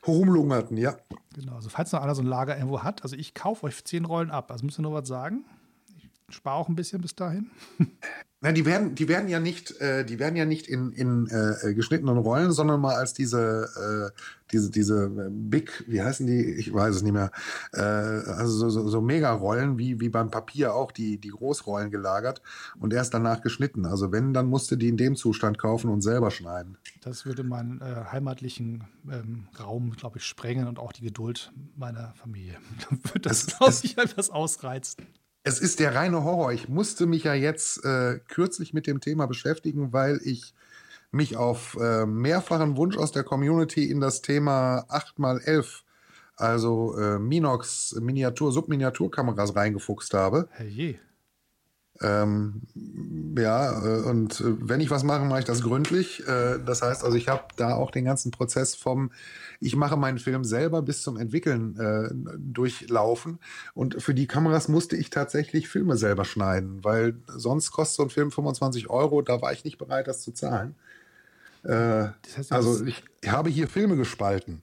[0.07, 0.97] rumlungerten, ja.
[1.35, 4.05] Genau, also falls noch einer so ein Lager irgendwo hat, also ich kaufe euch zehn
[4.05, 4.51] Rollen ab.
[4.51, 5.45] Also müsst ihr nur was sagen.
[5.97, 7.51] Ich spare auch ein bisschen bis dahin.
[8.47, 11.75] Na, die werden, die werden ja nicht, äh, die werden ja nicht in, in äh,
[11.75, 14.21] geschnittenen Rollen, sondern mal als diese, äh,
[14.53, 16.53] diese, diese Big, wie heißen die?
[16.53, 17.33] Ich weiß es nicht mehr.
[17.73, 22.41] Äh, also so, so, so Mega-Rollen, wie, wie beim Papier auch die, die Großrollen gelagert
[22.79, 23.85] und erst danach geschnitten.
[23.85, 26.79] Also wenn, dann musste die in dem Zustand kaufen und selber schneiden.
[27.01, 32.15] Das würde meinen äh, heimatlichen ähm, Raum, glaube ich, sprengen und auch die Geduld meiner
[32.15, 32.59] Familie.
[32.89, 35.05] Dann würde das, glaube ich, etwas ausreizen
[35.47, 36.53] es ist der reine Horror.
[36.53, 40.55] Ich musste mich ja jetzt äh, kürzlich mit dem Thema beschäftigen, weil ich
[41.13, 45.83] mich auf äh, mehrfachen Wunsch aus der Community in das Thema 8x11,
[46.35, 50.49] also äh, Minox Miniatur, Subminiaturkameras reingefuchst habe.
[50.51, 50.99] Hey
[52.03, 52.63] ähm,
[53.39, 56.27] ja, äh, und äh, wenn ich was mache, mache ich das gründlich.
[56.27, 59.11] Äh, das heißt also, ich habe da auch den ganzen Prozess vom,
[59.61, 63.39] ich mache meinen Film selber bis zum Entwickeln äh, durchlaufen.
[63.75, 68.11] Und für die Kameras musste ich tatsächlich Filme selber schneiden, weil sonst kostet so ein
[68.11, 70.75] Film 25 Euro, da war ich nicht bereit, das zu zahlen.
[71.63, 71.69] Äh,
[72.23, 74.63] das heißt, also ich habe hier Filme gespalten.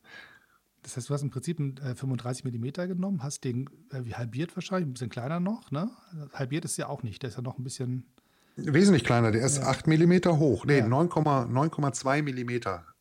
[0.83, 4.55] Das heißt, du hast im Prinzip einen äh, 35 mm genommen, hast den äh, halbiert
[4.55, 5.71] wahrscheinlich, ein bisschen kleiner noch.
[5.71, 5.89] Ne?
[6.33, 8.05] Halbiert ist ja auch nicht, der ist ja noch ein bisschen.
[8.55, 9.63] Wesentlich kleiner, der ist ja.
[9.63, 10.65] 8 mm hoch.
[10.65, 10.85] Nee, ja.
[10.85, 12.49] 9,2 mm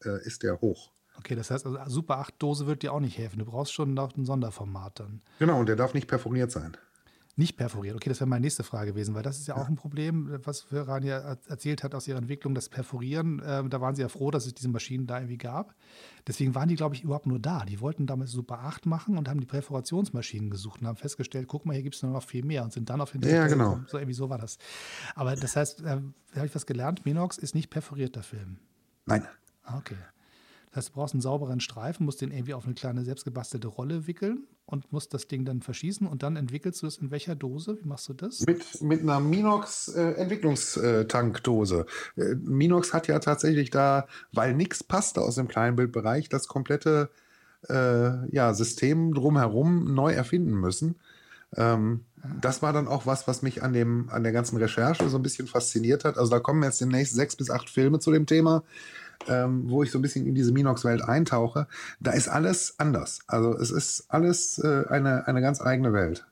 [0.09, 0.93] äh, ist der hoch.
[1.19, 3.39] Okay, das heißt, also Super 8 Dose wird dir auch nicht helfen.
[3.39, 5.21] Du brauchst schon noch ein Sonderformat dann.
[5.39, 6.77] Genau, und der darf nicht perforiert sein.
[7.35, 7.97] Nicht perforiert.
[7.97, 9.63] Okay, das wäre meine nächste Frage gewesen, weil das ist ja, ja.
[9.63, 13.41] auch ein Problem, was Rania erzählt hat aus ihrer Entwicklung, das Perforieren.
[13.41, 15.75] Äh, da waren sie ja froh, dass es diese Maschinen da irgendwie gab.
[16.27, 17.65] Deswegen waren die, glaube ich, überhaupt nur da.
[17.65, 21.65] Die wollten damals Super 8 machen und haben die Perforationsmaschinen gesucht und haben festgestellt, guck
[21.65, 23.81] mal, hier gibt es noch viel mehr und sind dann auf den Ja, genau.
[23.87, 24.59] So irgendwie so war das.
[25.15, 26.01] Aber das heißt, äh,
[26.37, 27.07] habe ich was gelernt?
[27.07, 28.59] Minox ist nicht perforierter Film.
[29.07, 29.27] Nein.
[29.65, 29.97] Ah, okay.
[30.73, 34.07] Das heißt, du brauchst einen sauberen Streifen, musst den irgendwie auf eine kleine selbstgebastelte Rolle
[34.07, 37.77] wickeln und musst das Ding dann verschießen und dann entwickelst du es in welcher Dose?
[37.83, 38.41] Wie machst du das?
[38.41, 40.13] Mit, mit einer Minox äh.
[42.17, 47.11] Äh, Minox hat ja tatsächlich da, weil nichts passte aus dem Kleinbildbereich, das komplette
[47.69, 50.97] äh, ja, System drumherum neu erfinden müssen.
[51.55, 52.07] Ähm,
[52.41, 55.23] das war dann auch was, was mich an, dem, an der ganzen Recherche so ein
[55.23, 56.17] bisschen fasziniert hat.
[56.17, 58.63] Also da kommen jetzt demnächst sechs bis acht Filme zu dem Thema
[59.29, 61.67] ähm, wo ich so ein bisschen in diese Minox-Welt eintauche,
[62.01, 63.21] da ist alles anders.
[63.27, 66.27] Also es ist alles äh, eine, eine ganz eigene Welt.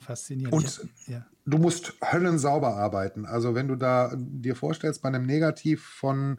[0.00, 0.54] Faszinierend.
[0.54, 1.26] Und ja.
[1.46, 3.26] du musst höllensauber arbeiten.
[3.26, 6.38] Also wenn du da dir vorstellst, bei einem Negativ von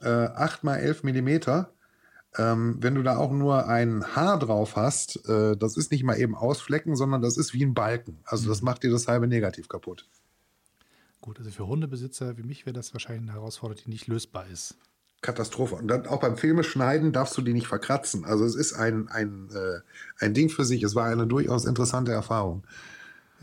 [0.00, 1.72] äh, 8 mal 11 Millimeter,
[2.38, 6.18] ähm, wenn du da auch nur ein Haar drauf hast, äh, das ist nicht mal
[6.18, 8.20] eben ausflecken, sondern das ist wie ein Balken.
[8.24, 8.66] Also das mhm.
[8.66, 10.08] macht dir das halbe Negativ kaputt.
[11.20, 14.76] Gut, also für Hundebesitzer wie mich wäre das wahrscheinlich eine Herausforderung, die nicht lösbar ist.
[15.20, 15.74] Katastrophe.
[15.74, 18.24] Und dann auch beim Filme schneiden darfst du die nicht verkratzen.
[18.24, 19.80] Also es ist ein, ein, äh,
[20.24, 20.82] ein Ding für sich.
[20.82, 22.64] Es war eine durchaus interessante Erfahrung.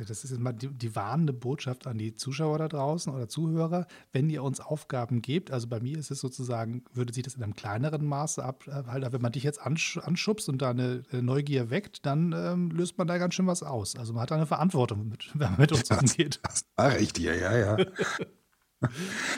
[0.05, 3.87] Das ist immer die, die, warnende Botschaft an die Zuschauer da draußen oder Zuhörer.
[4.11, 7.43] Wenn ihr uns Aufgaben gebt, also bei mir ist es sozusagen, würde sich das in
[7.43, 9.13] einem kleineren Maße abhalten.
[9.13, 13.17] Wenn man dich jetzt anschubst und da eine Neugier weckt, dann ähm, löst man da
[13.17, 13.95] ganz schön was aus.
[13.95, 16.39] Also man hat eine Verantwortung, mit, wenn man mit uns umgeht.
[16.43, 17.77] Das, das sage ich dir, ja, ja.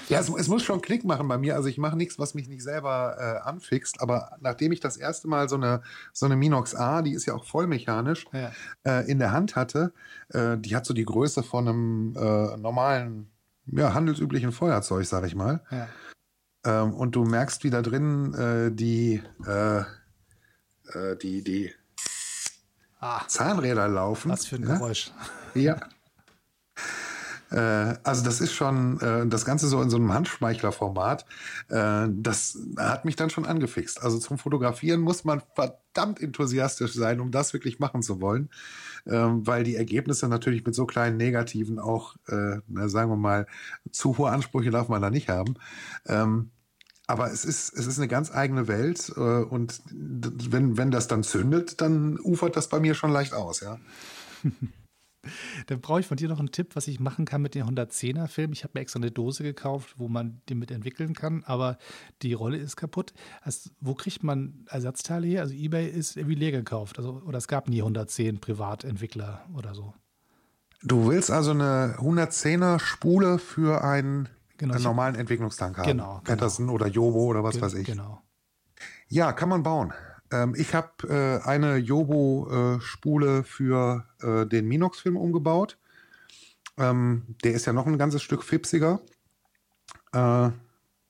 [0.09, 1.55] Ja, es, es, muss schon Klick machen bei mir.
[1.55, 4.01] Also ich mache nichts, was mich nicht selber äh, anfixt.
[4.01, 5.81] Aber nachdem ich das erste Mal so eine,
[6.13, 8.51] so eine Minox A, die ist ja auch vollmechanisch, ja.
[8.83, 9.93] äh, in der Hand hatte,
[10.29, 13.29] äh, die hat so die Größe von einem äh, normalen,
[13.65, 15.61] ja, handelsüblichen Feuerzeug, sag ich mal.
[15.71, 15.87] Ja.
[16.65, 19.83] Ähm, und du merkst, wie da drin äh, die, äh,
[21.21, 21.71] die, die
[22.99, 24.31] ah, Zahnräder laufen.
[24.31, 25.11] Was für ein Geräusch.
[25.53, 25.79] Ja.
[27.51, 31.25] Äh, also das ist schon, äh, das Ganze so in so einem Handschmeichler-Format,
[31.69, 34.01] äh, das hat mich dann schon angefixt.
[34.01, 38.49] Also zum Fotografieren muss man verdammt enthusiastisch sein, um das wirklich machen zu wollen,
[39.07, 43.47] ähm, weil die Ergebnisse natürlich mit so kleinen Negativen auch, na, sagen wir mal,
[43.91, 45.55] zu hohe Ansprüche darf man da nicht haben.
[46.05, 46.51] Ähm,
[47.07, 51.81] aber es ist, es ist eine ganz eigene Welt und wenn, wenn das dann zündet,
[51.81, 53.79] dann ufert das bei mir schon leicht aus, ja.
[55.67, 58.27] Dann brauche ich von dir noch einen Tipp, was ich machen kann mit den 110er
[58.27, 58.53] Filmen.
[58.53, 61.77] Ich habe mir extra eine Dose gekauft, wo man den mit entwickeln kann, aber
[62.21, 63.13] die Rolle ist kaputt.
[63.41, 65.41] Also, wo kriegt man Ersatzteile her?
[65.41, 66.97] Also eBay ist irgendwie leer gekauft.
[66.97, 69.93] Also, oder es gab nie 110 Privatentwickler oder so.
[70.81, 75.85] Du willst also eine 110er Spule für einen, genau, einen normalen Entwicklungstank haben?
[75.85, 76.03] Genau.
[76.03, 76.21] genau.
[76.23, 77.87] Patterson oder Jobo oder was Ge weiß ich.
[77.87, 78.21] Genau.
[79.09, 79.91] Ja, kann man bauen.
[80.31, 85.77] Ähm, ich habe äh, eine Jobo-Spule äh, für äh, den Minox-Film umgebaut.
[86.77, 89.01] Ähm, der ist ja noch ein ganzes Stück fipsiger.
[90.13, 90.49] Äh,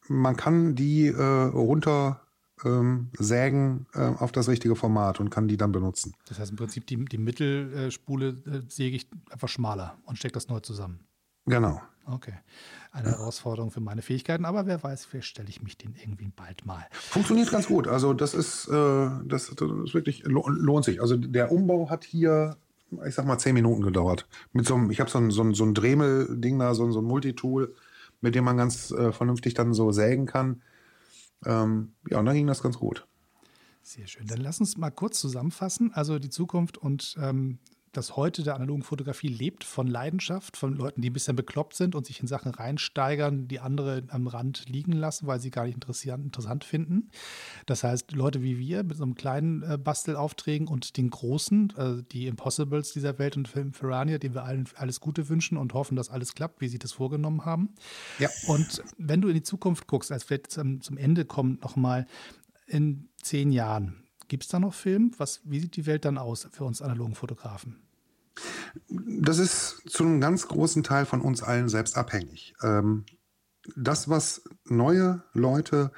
[0.08, 2.22] man kann die äh, runter
[2.66, 6.14] ähm, sägen äh, auf das richtige Format und kann die dann benutzen.
[6.28, 10.60] Das heißt im Prinzip, die, die Mittelspule säge ich einfach schmaler und stecke das neu
[10.60, 11.00] zusammen.
[11.50, 11.82] Genau.
[12.06, 12.34] Okay.
[12.92, 16.66] Eine Herausforderung für meine Fähigkeiten, aber wer weiß, vielleicht stelle ich mich den irgendwie bald
[16.66, 16.88] mal.
[16.92, 17.88] Funktioniert ganz gut.
[17.88, 21.00] Also, das ist, äh, das, das ist wirklich, lohnt sich.
[21.02, 22.58] Also, der Umbau hat hier,
[23.06, 24.28] ich sag mal, zehn Minuten gedauert.
[24.54, 26.92] Mit so einem, ich habe so ein, so ein, so ein Dremel-Ding da, so ein,
[26.92, 27.76] so ein Multitool,
[28.22, 30.64] mit dem man ganz äh, vernünftig dann so sägen kann.
[31.46, 33.08] Ähm, ja, und dann ging das ganz gut.
[33.84, 34.28] Sehr schön.
[34.28, 35.94] Dann lass uns mal kurz zusammenfassen.
[35.94, 37.60] Also die Zukunft und ähm,
[37.92, 41.96] das heute der analogen Fotografie lebt von Leidenschaft, von Leuten, die ein bisschen bekloppt sind
[41.96, 45.76] und sich in Sachen reinsteigern, die andere am Rand liegen lassen, weil sie gar nicht
[45.76, 47.10] interessant finden.
[47.66, 52.04] Das heißt, Leute wie wir mit so einem kleinen äh, Bastelaufträgen und den großen, äh,
[52.12, 55.96] die Impossibles dieser Welt und Film Ferrania, denen wir allen alles Gute wünschen und hoffen,
[55.96, 57.70] dass alles klappt, wie sie das vorgenommen haben.
[58.20, 58.30] Ja.
[58.48, 62.06] Und wenn du in die Zukunft guckst, als vielleicht zum, zum Ende kommt nochmal
[62.68, 65.12] in zehn Jahren, Gibt es da noch Film?
[65.18, 67.76] Was, wie sieht die Welt dann aus für uns analogen Fotografen?
[68.98, 72.54] Das ist zu einem ganz großen Teil von uns allen selbst abhängig.
[72.62, 73.06] Ähm,
[73.76, 75.92] das, was neue Leute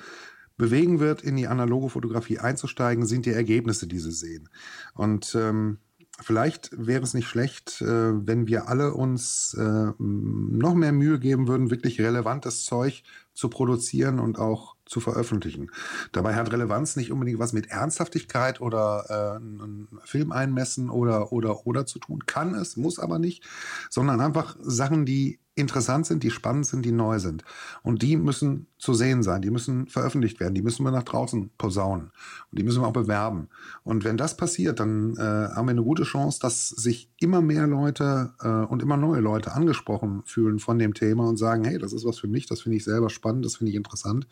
[0.57, 4.49] bewegen wird, in die analoge Fotografie einzusteigen, sind die Ergebnisse, die sie sehen.
[4.93, 5.79] Und ähm,
[6.21, 7.85] vielleicht wäre es nicht schlecht, äh,
[8.25, 13.03] wenn wir alle uns äh, noch mehr Mühe geben würden, wirklich relevantes Zeug
[13.33, 15.71] zu produzieren und auch zu veröffentlichen.
[16.11, 21.85] Dabei hat Relevanz nicht unbedingt was mit Ernsthaftigkeit oder äh, Film einmessen oder, oder, oder
[21.85, 22.25] zu tun.
[22.25, 23.43] Kann es, muss aber nicht,
[23.89, 27.43] sondern einfach Sachen, die interessant sind, die spannend sind, die neu sind.
[27.83, 31.51] Und die müssen zu sehen sein, die müssen veröffentlicht werden, die müssen wir nach draußen
[31.57, 32.11] posaunen
[32.51, 33.49] und die müssen wir auch bewerben.
[33.83, 37.67] Und wenn das passiert, dann äh, haben wir eine gute Chance, dass sich immer mehr
[37.67, 41.93] Leute äh, und immer neue Leute angesprochen fühlen von dem Thema und sagen, hey, das
[41.93, 44.27] ist was für mich, das finde ich selber spannend, das finde ich interessant.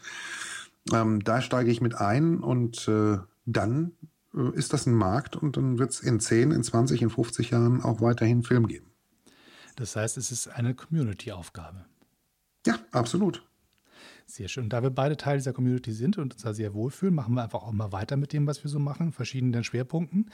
[0.93, 3.91] Ähm, da steige ich mit ein und äh, dann
[4.33, 7.51] äh, ist das ein Markt und dann wird es in 10, in 20, in 50
[7.51, 8.89] Jahren auch weiterhin Film geben.
[9.79, 11.85] Das heißt, es ist eine Community-Aufgabe.
[12.67, 13.48] Ja, absolut.
[14.29, 14.69] Sehr schön.
[14.69, 17.63] Da wir beide Teil dieser Community sind und uns da sehr wohlfühlen, machen wir einfach
[17.63, 20.29] auch mal weiter mit dem, was wir so machen, verschiedenen Schwerpunkten.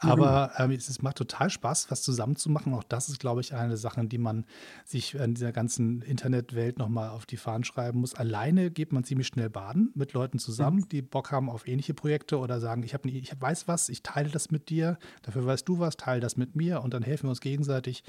[0.00, 0.64] Aber mhm.
[0.64, 2.74] ähm, es, es, macht total Spaß, was zusammen zu machen.
[2.74, 4.44] Auch das ist, glaube ich, eine der Sachen, die man
[4.84, 8.14] sich in dieser ganzen Internetwelt nochmal auf die Fahnen schreiben muss.
[8.14, 10.88] Alleine geht man ziemlich schnell baden mit Leuten zusammen, mhm.
[10.90, 14.28] die Bock haben auf ähnliche Projekte oder sagen, ich, hab, ich weiß was, ich teile
[14.28, 17.30] das mit dir, dafür weißt du was, teile das mit mir und dann helfen wir
[17.30, 18.04] uns gegenseitig.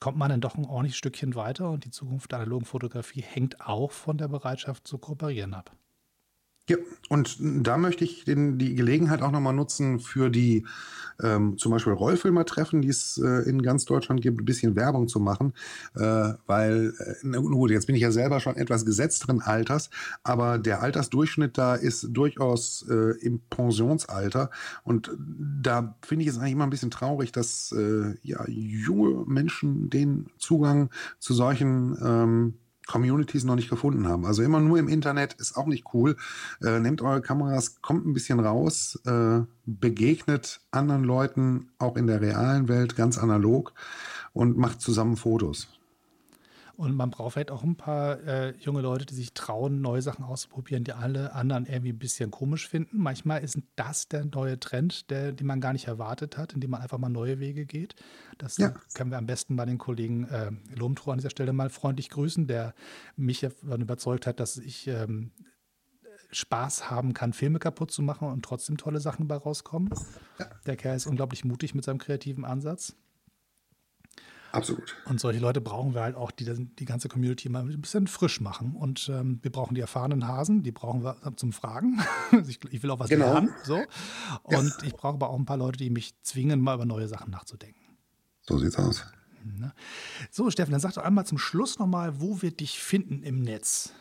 [0.00, 3.62] Kommt man dann doch ein ordentliches Stückchen weiter und die Zukunft der analogen Fotografie hängt
[3.62, 5.72] auch von der Bereitschaft zu kooperieren habe.
[6.68, 6.76] Ja,
[7.08, 10.64] und da möchte ich den, die Gelegenheit auch nochmal nutzen für die
[11.20, 15.18] ähm, zum Beispiel Rollfilmer-Treffen, die es äh, in ganz Deutschland gibt, ein bisschen Werbung zu
[15.18, 15.54] machen,
[15.96, 19.90] äh, weil, äh, gut, jetzt bin ich ja selber schon etwas gesetzteren Alters,
[20.22, 24.50] aber der Altersdurchschnitt da ist durchaus äh, im Pensionsalter
[24.84, 29.90] und da finde ich es eigentlich immer ein bisschen traurig, dass äh, ja, junge Menschen
[29.90, 32.54] den Zugang zu solchen ähm,
[32.92, 34.26] Communities noch nicht gefunden haben.
[34.26, 36.16] Also immer nur im Internet ist auch nicht cool.
[36.62, 42.20] Äh, nehmt eure Kameras, kommt ein bisschen raus, äh, begegnet anderen Leuten auch in der
[42.20, 43.72] realen Welt ganz analog
[44.34, 45.68] und macht zusammen Fotos.
[46.76, 50.24] Und man braucht vielleicht auch ein paar äh, junge Leute, die sich trauen, neue Sachen
[50.24, 52.98] auszuprobieren, die alle anderen irgendwie ein bisschen komisch finden.
[52.98, 56.80] Manchmal ist das der neue Trend, der, den man gar nicht erwartet hat, indem man
[56.80, 57.94] einfach mal neue Wege geht.
[58.38, 58.74] Das ja.
[58.94, 62.46] können wir am besten bei den Kollegen äh, Lomtro an dieser Stelle mal freundlich grüßen,
[62.46, 62.74] der
[63.16, 65.32] mich davon überzeugt hat, dass ich ähm,
[66.32, 69.90] Spaß haben kann, Filme kaputt zu machen und trotzdem tolle Sachen dabei rauskommen.
[70.38, 70.46] Ja.
[70.66, 72.96] Der Kerl ist unglaublich mutig mit seinem kreativen Ansatz.
[74.52, 74.96] Absolut.
[75.06, 78.40] Und solche Leute brauchen wir halt auch, die die ganze Community mal ein bisschen frisch
[78.40, 78.76] machen.
[78.76, 82.00] Und ähm, wir brauchen die erfahrenen Hasen, die brauchen wir zum Fragen.
[82.46, 83.32] ich, ich, will auch was genau.
[83.32, 83.50] lernen.
[83.64, 83.82] So.
[84.42, 84.84] Und ja.
[84.84, 87.80] ich brauche aber auch ein paar Leute, die mich zwingen, mal über neue Sachen nachzudenken.
[88.42, 89.06] So sieht's aus.
[89.42, 89.72] Ne?
[90.30, 93.92] So, Steffen, dann sag doch einmal zum Schluss nochmal, wo wir dich finden im Netz.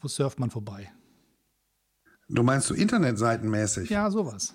[0.00, 0.92] Wo surft man vorbei?
[2.28, 3.88] Du meinst so internetseitenmäßig?
[3.88, 4.54] Ja, sowas.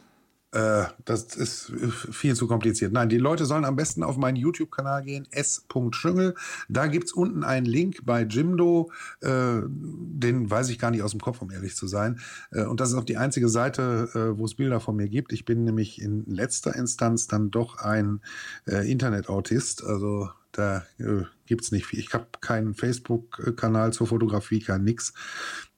[0.52, 1.72] Äh, das ist
[2.12, 2.92] viel zu kompliziert.
[2.92, 6.36] Nein, die Leute sollen am besten auf meinen YouTube-Kanal gehen, s.schüngel.
[6.70, 8.92] Da gibt es unten einen Link bei Jimdo.
[9.22, 12.20] Äh, den weiß ich gar nicht aus dem Kopf, um ehrlich zu sein.
[12.52, 15.34] Äh, und das ist auch die einzige Seite, äh, wo es Bilder von mir gibt.
[15.34, 18.22] Ich bin nämlich in letzter Instanz dann doch ein
[18.66, 19.84] äh, Internet-Autist.
[19.84, 22.00] Also da äh, gibt es nicht viel.
[22.00, 25.14] Ich habe keinen Facebook-Kanal zur Fotografie, kein nix.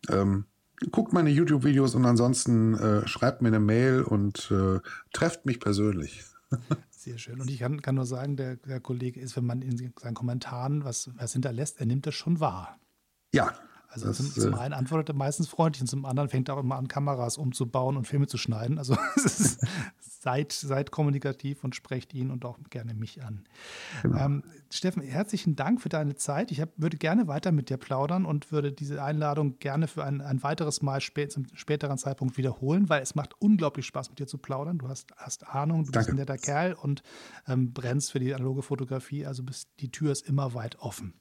[0.09, 0.45] Ähm,
[0.89, 4.79] guckt meine YouTube-Videos und ansonsten äh, schreibt mir eine Mail und äh,
[5.13, 6.23] trefft mich persönlich.
[6.89, 7.39] Sehr schön.
[7.39, 10.83] Und ich kann, kann nur sagen, der, der, Kollege ist, wenn man in seinen Kommentaren
[10.83, 12.79] was, was hinterlässt, er nimmt das schon wahr.
[13.33, 13.53] Ja,
[13.91, 16.55] also das, zum, zum, äh, einen antwortet er meistens freundlich und zum anderen fängt er
[16.55, 18.77] auch immer an, Kameras umzubauen und Filme zu schneiden.
[18.77, 18.97] Also
[19.99, 23.43] seid, seid kommunikativ und sprecht ihn und auch gerne mich an.
[24.01, 24.17] Genau.
[24.17, 26.51] Ähm, Steffen, herzlichen Dank für deine Zeit.
[26.51, 30.21] Ich hab, würde gerne weiter mit dir plaudern und würde diese Einladung gerne für ein,
[30.21, 34.27] ein weiteres Mal spät, zum späteren Zeitpunkt wiederholen, weil es macht unglaublich Spaß, mit dir
[34.27, 34.77] zu plaudern.
[34.77, 36.05] Du hast, hast Ahnung, du Danke.
[36.05, 37.03] bist ein netter Kerl und
[37.45, 39.25] ähm, brennst für die analoge Fotografie.
[39.25, 41.13] Also bist, die Tür ist immer weit offen.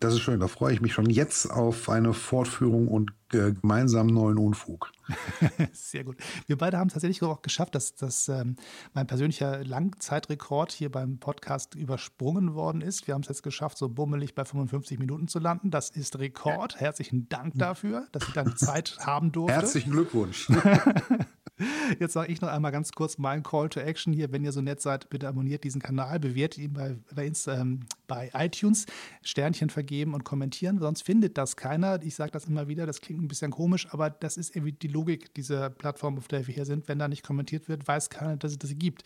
[0.00, 0.40] Das ist schön.
[0.40, 4.92] Da freue ich mich schon jetzt auf eine Fortführung und äh, gemeinsamen neuen Unfug.
[5.72, 6.16] Sehr gut.
[6.46, 8.56] Wir beide haben es tatsächlich auch geschafft, dass, dass ähm,
[8.94, 13.06] mein persönlicher Langzeitrekord hier beim Podcast übersprungen worden ist.
[13.06, 15.70] Wir haben es jetzt geschafft, so bummelig bei 55 Minuten zu landen.
[15.70, 16.80] Das ist Rekord.
[16.80, 19.54] Herzlichen Dank dafür, dass ich deine Zeit haben durfte.
[19.54, 20.48] Herzlichen Glückwunsch.
[21.98, 24.32] Jetzt sage ich noch einmal ganz kurz meinen Call to Action hier.
[24.32, 28.30] Wenn ihr so nett seid, bitte abonniert diesen Kanal, bewertet ihn bei, bei, ähm, bei
[28.34, 28.86] iTunes,
[29.22, 32.02] Sternchen vergeben und kommentieren, sonst findet das keiner.
[32.02, 34.88] Ich sage das immer wieder, das klingt ein bisschen komisch, aber das ist irgendwie die
[34.88, 36.88] Logik dieser Plattform, auf der wir hier sind.
[36.88, 39.02] Wenn da nicht kommentiert wird, weiß keiner, dass es das gibt.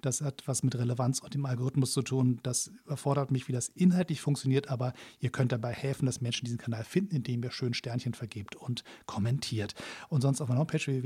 [0.00, 2.40] Das hat was mit Relevanz und dem Algorithmus zu tun.
[2.42, 6.58] Das erfordert mich, wie das inhaltlich funktioniert, aber ihr könnt dabei helfen, dass Menschen diesen
[6.58, 9.74] Kanal finden, indem ihr schön Sternchen vergebt und kommentiert.
[10.08, 11.02] Und sonst auf meiner Homepage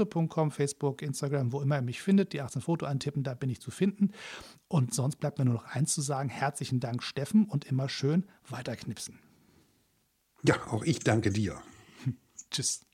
[0.00, 3.60] www.d18-foto.com, Facebook, Instagram, wo immer ihr mich findet, die 18 Foto antippen, da bin ich
[3.60, 4.12] zu finden.
[4.68, 6.28] Und sonst bleibt mir nur noch eins zu sagen.
[6.28, 9.18] Herzlichen Dank, Steffen, und immer schön weiterknipsen.
[10.42, 11.60] Ja, auch ich danke dir.
[12.50, 12.89] Tschüss.